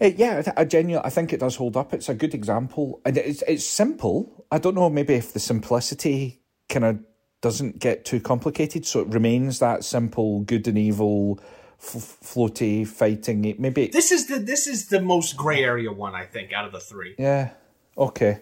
Uh, 0.00 0.06
yeah, 0.16 0.42
I, 0.56 0.62
I 0.62 0.64
genuinely, 0.64 1.04
I 1.06 1.10
think 1.10 1.32
it 1.32 1.40
does 1.40 1.56
hold 1.56 1.76
up. 1.76 1.94
It's 1.94 2.08
a 2.08 2.14
good 2.14 2.34
example, 2.34 3.00
and 3.04 3.16
it's 3.16 3.42
it's 3.48 3.66
simple. 3.66 4.44
I 4.50 4.58
don't 4.58 4.74
know, 4.74 4.90
maybe 4.90 5.14
if 5.14 5.32
the 5.32 5.40
simplicity 5.40 6.40
kind 6.68 6.84
of 6.84 6.98
doesn't 7.40 7.78
get 7.78 8.04
too 8.04 8.20
complicated, 8.20 8.84
so 8.86 9.00
it 9.00 9.08
remains 9.08 9.58
that 9.60 9.84
simple, 9.84 10.40
good 10.40 10.66
and 10.66 10.76
evil, 10.78 11.38
f- 11.78 12.18
floaty 12.22 12.86
fighting. 12.86 13.44
It- 13.44 13.60
Maybe, 13.60 13.88
This 13.88 14.10
is 14.12 14.26
the 14.26 14.38
this 14.38 14.66
is 14.66 14.88
the 14.88 15.00
most 15.00 15.36
gray 15.36 15.62
area 15.62 15.92
one 15.92 16.14
I 16.14 16.24
think 16.24 16.52
out 16.52 16.64
of 16.66 16.72
the 16.72 16.80
three. 16.80 17.14
yeah, 17.18 17.50
okay. 17.96 18.40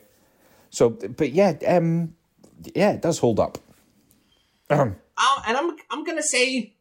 So, 0.70 0.90
but 0.90 1.33
yeah, 1.33 1.52
um, 1.68 2.14
yeah, 2.74 2.92
it 2.92 3.02
does 3.02 3.18
hold 3.18 3.38
up. 3.40 3.59
Uh, 5.16 5.42
and 5.46 5.57
I'm 5.57 5.76
I'm 5.90 6.02
gonna 6.04 6.24
say 6.24 6.73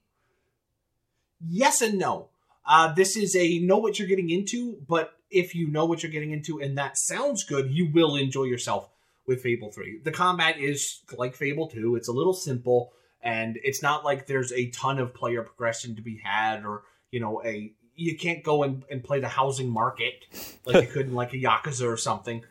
yes 1.48 1.82
and 1.82 1.98
no. 1.98 2.30
Uh, 2.66 2.94
this 2.94 3.18
is 3.18 3.36
a 3.36 3.60
know 3.60 3.78
what 3.78 4.00
you're 4.00 4.08
getting 4.08 4.30
into, 4.30 4.78
but 4.88 5.14
if 5.30 5.54
you 5.56 5.68
know 5.68 5.86
what 5.86 6.02
you're 6.02 6.12
getting 6.12 6.32
into 6.32 6.62
and 6.62 6.78
that 6.78 6.98
sounds 6.98 7.44
good, 7.44 7.72
you 7.72 7.90
will 7.92 8.16
enjoy 8.16 8.44
yourself 8.44 8.90
with 9.26 9.42
Fable 9.42 9.72
3. 9.72 10.00
The 10.04 10.12
combat 10.12 10.58
is 10.60 11.02
like 11.18 11.36
Fable 11.36 11.68
2, 11.68 11.96
it's 11.96 12.08
a 12.08 12.14
little 12.14 12.34
simple, 12.34 12.94
and 13.22 13.58
it's 13.64 13.82
not 13.82 14.06
like 14.06 14.28
there's 14.28 14.52
a 14.54 14.70
ton 14.70 15.00
of 15.00 15.14
player 15.14 15.44
progression 15.44 15.96
to 15.96 16.02
be 16.02 16.22
had 16.24 16.66
or, 16.66 16.84
you 17.12 17.20
know, 17.20 17.42
a 17.44 17.74
you 17.96 18.18
can't 18.18 18.44
go 18.44 18.64
and, 18.64 18.84
and 18.90 19.04
play 19.04 19.20
the 19.20 19.28
housing 19.28 19.70
market 19.70 20.26
like 20.66 20.84
you 20.84 20.92
could 20.92 21.08
in 21.08 21.14
like 21.14 21.34
a 21.34 21.38
Yakuza 21.38 21.86
or 21.86 21.98
something. 21.98 22.44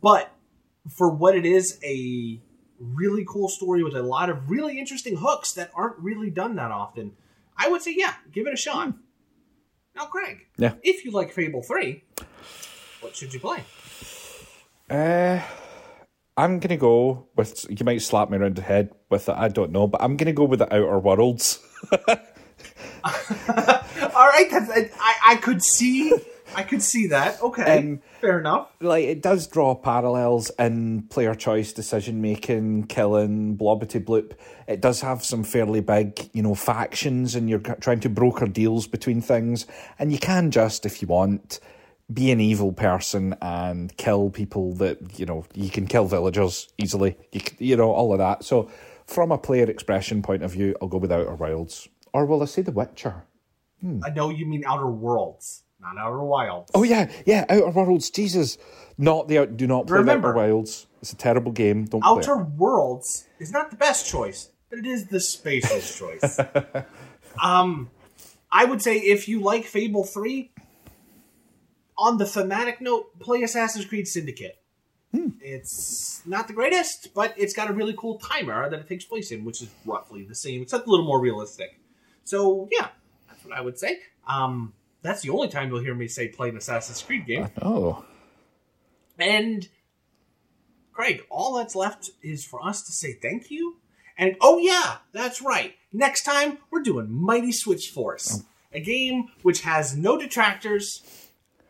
But 0.00 0.30
for 0.88 1.08
what 1.10 1.36
it 1.36 1.46
is, 1.46 1.78
a 1.84 2.38
really 2.78 3.24
cool 3.28 3.48
story 3.48 3.82
with 3.82 3.94
a 3.94 4.02
lot 4.02 4.30
of 4.30 4.50
really 4.50 4.78
interesting 4.78 5.16
hooks 5.16 5.52
that 5.52 5.70
aren't 5.74 5.98
really 5.98 6.30
done 6.30 6.56
that 6.56 6.70
often. 6.70 7.12
I 7.62 7.68
would 7.68 7.82
say, 7.82 7.94
yeah, 7.96 8.14
give 8.32 8.46
it 8.46 8.54
a 8.54 8.56
shot. 8.56 8.94
Now, 9.94 10.06
Craig, 10.06 10.46
Yeah. 10.56 10.74
if 10.82 11.04
you 11.04 11.10
like 11.10 11.32
Fable 11.32 11.62
3, 11.62 12.02
what 13.02 13.14
should 13.14 13.34
you 13.34 13.40
play? 13.40 13.62
Uh, 14.88 15.40
I'm 16.36 16.58
gonna 16.58 16.76
go 16.78 17.28
with. 17.36 17.66
You 17.68 17.84
might 17.84 18.00
slap 18.02 18.30
me 18.30 18.38
around 18.38 18.56
the 18.56 18.62
head 18.62 18.90
with 19.10 19.28
it. 19.28 19.34
I 19.36 19.48
don't 19.48 19.72
know, 19.72 19.86
but 19.86 20.02
I'm 20.02 20.16
gonna 20.16 20.32
go 20.32 20.44
with 20.44 20.60
the 20.60 20.74
Outer 20.74 20.98
Worlds. 20.98 21.60
All 23.04 24.28
right, 24.28 24.48
that's, 24.50 24.70
I, 24.98 25.14
I 25.28 25.36
could 25.36 25.62
see, 25.62 26.12
I 26.54 26.62
could 26.62 26.82
see 26.82 27.06
that. 27.08 27.40
Okay, 27.42 27.78
Um, 27.78 28.00
fair 28.20 28.38
enough. 28.40 28.68
like 28.80 29.04
it 29.04 29.22
does 29.22 29.46
draw 29.46 29.74
parallels 29.74 30.50
in 30.58 31.02
player 31.10 31.34
choice 31.34 31.72
decision 31.72 32.20
making, 32.20 32.84
killing, 32.84 33.56
blobbity 33.56 34.04
bloop. 34.04 34.32
It 34.66 34.80
does 34.80 35.00
have 35.00 35.24
some 35.24 35.42
fairly 35.44 35.80
big, 35.80 36.30
you 36.32 36.42
know, 36.42 36.54
factions, 36.54 37.34
and 37.34 37.48
you're 37.48 37.58
trying 37.60 38.00
to 38.00 38.08
broker 38.08 38.46
deals 38.46 38.86
between 38.86 39.20
things. 39.20 39.66
And 39.98 40.12
you 40.12 40.18
can 40.18 40.50
just, 40.50 40.84
if 40.86 41.00
you 41.02 41.08
want, 41.08 41.60
be 42.12 42.30
an 42.32 42.40
evil 42.40 42.72
person 42.72 43.36
and 43.40 43.96
kill 43.96 44.30
people 44.30 44.72
that 44.74 45.18
you 45.18 45.24
know 45.26 45.44
you 45.54 45.70
can 45.70 45.86
kill 45.86 46.06
villagers 46.06 46.68
easily. 46.78 47.16
You 47.32 47.40
you 47.58 47.76
know 47.76 47.92
all 47.92 48.12
of 48.12 48.18
that. 48.18 48.44
So, 48.44 48.68
from 49.06 49.30
a 49.30 49.38
player 49.38 49.70
expression 49.70 50.20
point 50.22 50.42
of 50.42 50.50
view, 50.52 50.74
I'll 50.82 50.88
go 50.88 50.98
with 50.98 51.12
Outer 51.12 51.34
Wilds, 51.36 51.88
or 52.12 52.26
will 52.26 52.42
I 52.42 52.46
say 52.46 52.62
The 52.62 52.72
Witcher? 52.72 53.22
I 54.04 54.10
know 54.10 54.28
you 54.28 54.44
mean 54.44 54.62
Outer 54.66 54.88
Worlds, 54.90 55.62
not 55.80 55.96
Outer 55.98 56.22
Wilds. 56.22 56.70
Oh 56.74 56.82
yeah, 56.82 57.10
yeah, 57.26 57.44
Outer 57.48 57.70
Worlds. 57.70 58.10
Jesus, 58.10 58.58
not 58.98 59.28
the. 59.28 59.46
Do 59.46 59.66
not 59.66 59.86
play 59.86 59.98
Remember- 59.98 60.28
Outer 60.30 60.36
Wilds. 60.52 60.86
It's 61.00 61.12
a 61.12 61.16
terrible 61.16 61.52
game. 61.52 61.86
Don't 61.86 62.02
play. 62.02 62.10
Outer 62.10 62.40
it. 62.42 62.48
Worlds 62.58 63.26
is 63.38 63.50
not 63.50 63.70
the 63.70 63.76
best 63.76 64.06
choice, 64.06 64.50
but 64.68 64.78
it 64.78 64.86
is 64.86 65.06
the 65.06 65.18
spacious 65.20 65.98
choice. 65.98 66.38
um, 67.42 67.90
I 68.52 68.64
would 68.66 68.82
say 68.82 68.98
if 68.98 69.28
you 69.28 69.40
like 69.40 69.64
Fable 69.64 70.04
3, 70.04 70.50
on 71.96 72.18
the 72.18 72.26
thematic 72.26 72.80
note, 72.80 73.18
play 73.18 73.42
Assassin's 73.42 73.84
Creed 73.86 74.08
Syndicate. 74.08 74.56
It's 75.40 76.22
not 76.24 76.46
the 76.46 76.52
greatest, 76.52 77.14
but 77.14 77.34
it's 77.36 77.52
got 77.52 77.68
a 77.68 77.72
really 77.72 77.94
cool 77.98 78.18
timer 78.18 78.70
that 78.70 78.78
it 78.78 78.86
takes 78.88 79.04
place 79.04 79.32
in, 79.32 79.44
which 79.44 79.60
is 79.60 79.68
roughly 79.84 80.22
the 80.24 80.34
same, 80.36 80.62
except 80.62 80.86
a 80.86 80.90
little 80.90 81.04
more 81.06 81.20
realistic. 81.20 81.80
So, 82.24 82.68
yeah, 82.70 82.88
that's 83.28 83.44
what 83.44 83.56
I 83.56 83.60
would 83.60 83.76
say. 83.78 83.98
Um, 84.28 84.72
that's 85.02 85.22
the 85.22 85.30
only 85.30 85.48
time 85.48 85.68
you'll 85.70 85.80
hear 85.80 85.94
me 85.94 86.08
say 86.08 86.28
play 86.28 86.48
an 86.48 86.56
Assassin's 86.56 87.02
Creed 87.02 87.26
game. 87.26 87.48
Oh, 87.62 88.04
And 89.18 89.68
Craig, 90.92 91.22
all 91.30 91.54
that's 91.54 91.74
left 91.74 92.10
is 92.22 92.44
for 92.44 92.64
us 92.64 92.82
to 92.84 92.92
say 92.92 93.14
thank 93.14 93.50
you. 93.50 93.76
And 94.18 94.36
oh 94.40 94.58
yeah, 94.58 94.98
that's 95.12 95.40
right. 95.40 95.74
Next 95.92 96.24
time 96.24 96.58
we're 96.70 96.82
doing 96.82 97.10
Mighty 97.10 97.52
Switch 97.52 97.90
Force, 97.90 98.44
a 98.72 98.80
game 98.80 99.28
which 99.42 99.62
has 99.62 99.96
no 99.96 100.18
detractors 100.18 101.02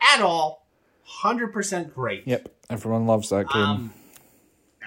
at 0.01 0.21
all. 0.21 0.67
Hundred 1.03 1.53
percent 1.53 1.93
great. 1.93 2.27
yep. 2.27 2.49
Everyone 2.69 3.05
loves 3.05 3.29
that 3.29 3.49
game. 3.49 3.61
Um, 3.61 3.93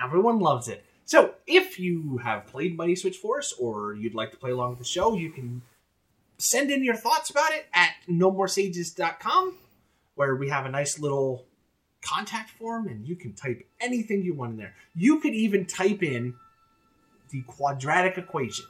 everyone 0.02 0.38
loves 0.40 0.68
it. 0.68 0.84
So, 1.06 1.34
if 1.46 1.78
you 1.78 2.18
have 2.24 2.46
played 2.46 2.76
Mighty 2.78 2.96
Switch 2.96 3.18
Force 3.18 3.54
or 3.60 3.94
you'd 3.94 4.14
like 4.14 4.30
to 4.30 4.38
play 4.38 4.50
along 4.50 4.70
with 4.70 4.78
the 4.78 4.86
show, 4.86 5.14
you 5.14 5.30
can 5.30 5.60
send 6.38 6.70
in 6.70 6.84
your 6.84 6.96
thoughts 6.96 7.30
about 7.30 7.52
it 7.52 7.66
at 7.72 7.90
nomoresages.com, 8.08 9.58
where 10.14 10.36
we 10.36 10.48
have 10.48 10.66
a 10.66 10.70
nice 10.70 10.98
little 10.98 11.46
contact 12.02 12.50
form 12.50 12.86
and 12.86 13.06
you 13.06 13.16
can 13.16 13.32
type 13.32 13.66
anything 13.80 14.22
you 14.22 14.34
want 14.34 14.52
in 14.52 14.56
there. 14.58 14.74
You 14.94 15.20
could 15.20 15.34
even 15.34 15.64
type 15.64 16.02
in 16.02 16.34
the 17.30 17.42
quadratic 17.42 18.18
equation 18.18 18.66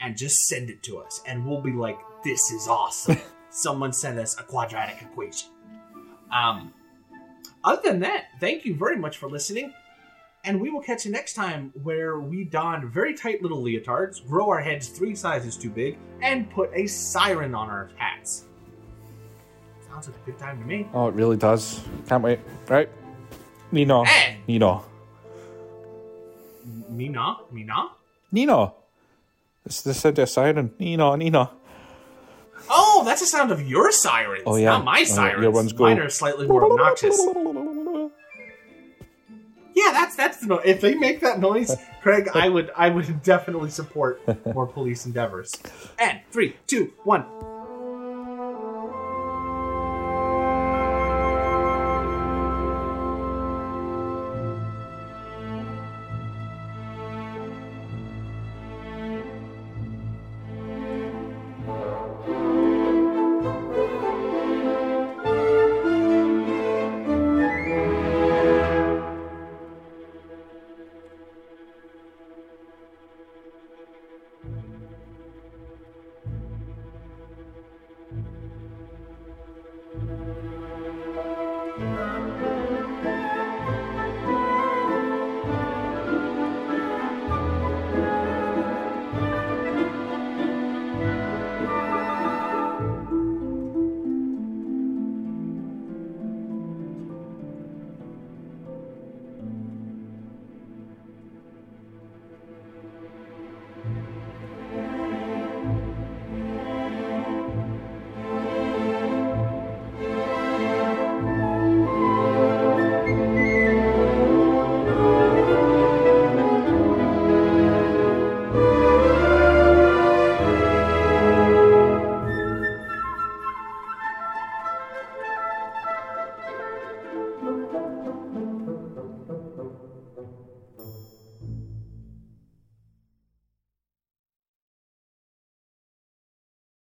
and 0.00 0.16
just 0.16 0.46
send 0.46 0.68
it 0.68 0.82
to 0.84 0.98
us, 0.98 1.22
and 1.26 1.46
we'll 1.46 1.62
be 1.62 1.72
like, 1.72 1.98
this 2.22 2.50
is 2.50 2.68
awesome. 2.68 3.18
Someone 3.50 3.92
sent 3.92 4.18
us 4.18 4.38
a 4.38 4.42
quadratic 4.42 5.00
equation. 5.00 5.48
Um, 6.30 6.74
other 7.64 7.80
than 7.82 8.00
that, 8.00 8.26
thank 8.38 8.64
you 8.64 8.74
very 8.74 8.96
much 8.96 9.16
for 9.16 9.28
listening. 9.28 9.72
And 10.46 10.60
we 10.60 10.70
will 10.70 10.80
catch 10.80 11.04
you 11.04 11.10
next 11.10 11.34
time 11.34 11.72
where 11.82 12.20
we 12.20 12.44
don 12.44 12.88
very 12.88 13.14
tight 13.14 13.42
little 13.42 13.60
leotards, 13.62 14.24
grow 14.26 14.48
our 14.48 14.60
heads 14.60 14.86
three 14.88 15.14
sizes 15.16 15.56
too 15.56 15.70
big, 15.70 15.98
and 16.22 16.48
put 16.50 16.70
a 16.72 16.86
siren 16.86 17.52
on 17.54 17.68
our 17.68 17.90
hats. 17.96 18.44
Sounds 19.90 20.06
like 20.08 20.16
a 20.16 20.20
good 20.30 20.38
time 20.38 20.58
to 20.60 20.64
me. 20.64 20.86
oh, 20.94 21.08
it 21.08 21.14
really 21.14 21.36
does. 21.36 21.80
Can't 22.08 22.22
wait. 22.22 22.38
Right, 22.68 22.88
Nino, 23.72 24.04
Hey! 24.04 24.36
Nino, 24.46 24.84
Mina? 26.88 27.36
Mina? 27.50 27.90
Nino. 28.32 28.74
It's 29.64 29.82
the 29.82 29.94
sound 29.94 30.18
of 30.18 30.24
a 30.24 30.26
siren. 30.26 30.72
Nino, 30.78 31.16
Nino. 31.16 31.50
Oh, 32.70 33.02
that's 33.04 33.20
the 33.20 33.26
sound 33.26 33.50
of 33.52 33.62
your 33.68 33.90
sirens. 33.92 34.42
Oh, 34.46 34.56
yeah. 34.56 34.70
Not 34.70 34.84
my 34.84 35.00
Oh, 35.02 35.04
sirens. 35.04 35.42
your 35.42 35.50
ones 35.50 35.72
go- 35.72 35.84
Mine 35.84 35.98
are 35.98 36.08
slightly 36.10 36.46
more 36.46 36.64
obnoxious. 36.70 37.18
That's 40.06 40.16
that's 40.16 40.36
the 40.38 40.46
noise. 40.46 40.62
If 40.64 40.80
they 40.80 40.94
make 40.94 41.20
that 41.20 41.40
noise, 41.40 41.74
Craig, 42.00 42.28
I 42.32 42.48
would 42.48 42.70
I 42.76 42.90
would 42.90 43.22
definitely 43.24 43.70
support 43.70 44.22
more 44.54 44.66
police 44.66 45.04
endeavors. 45.04 45.52
And 45.98 46.20
three, 46.30 46.56
two, 46.68 46.92
one. 47.02 47.24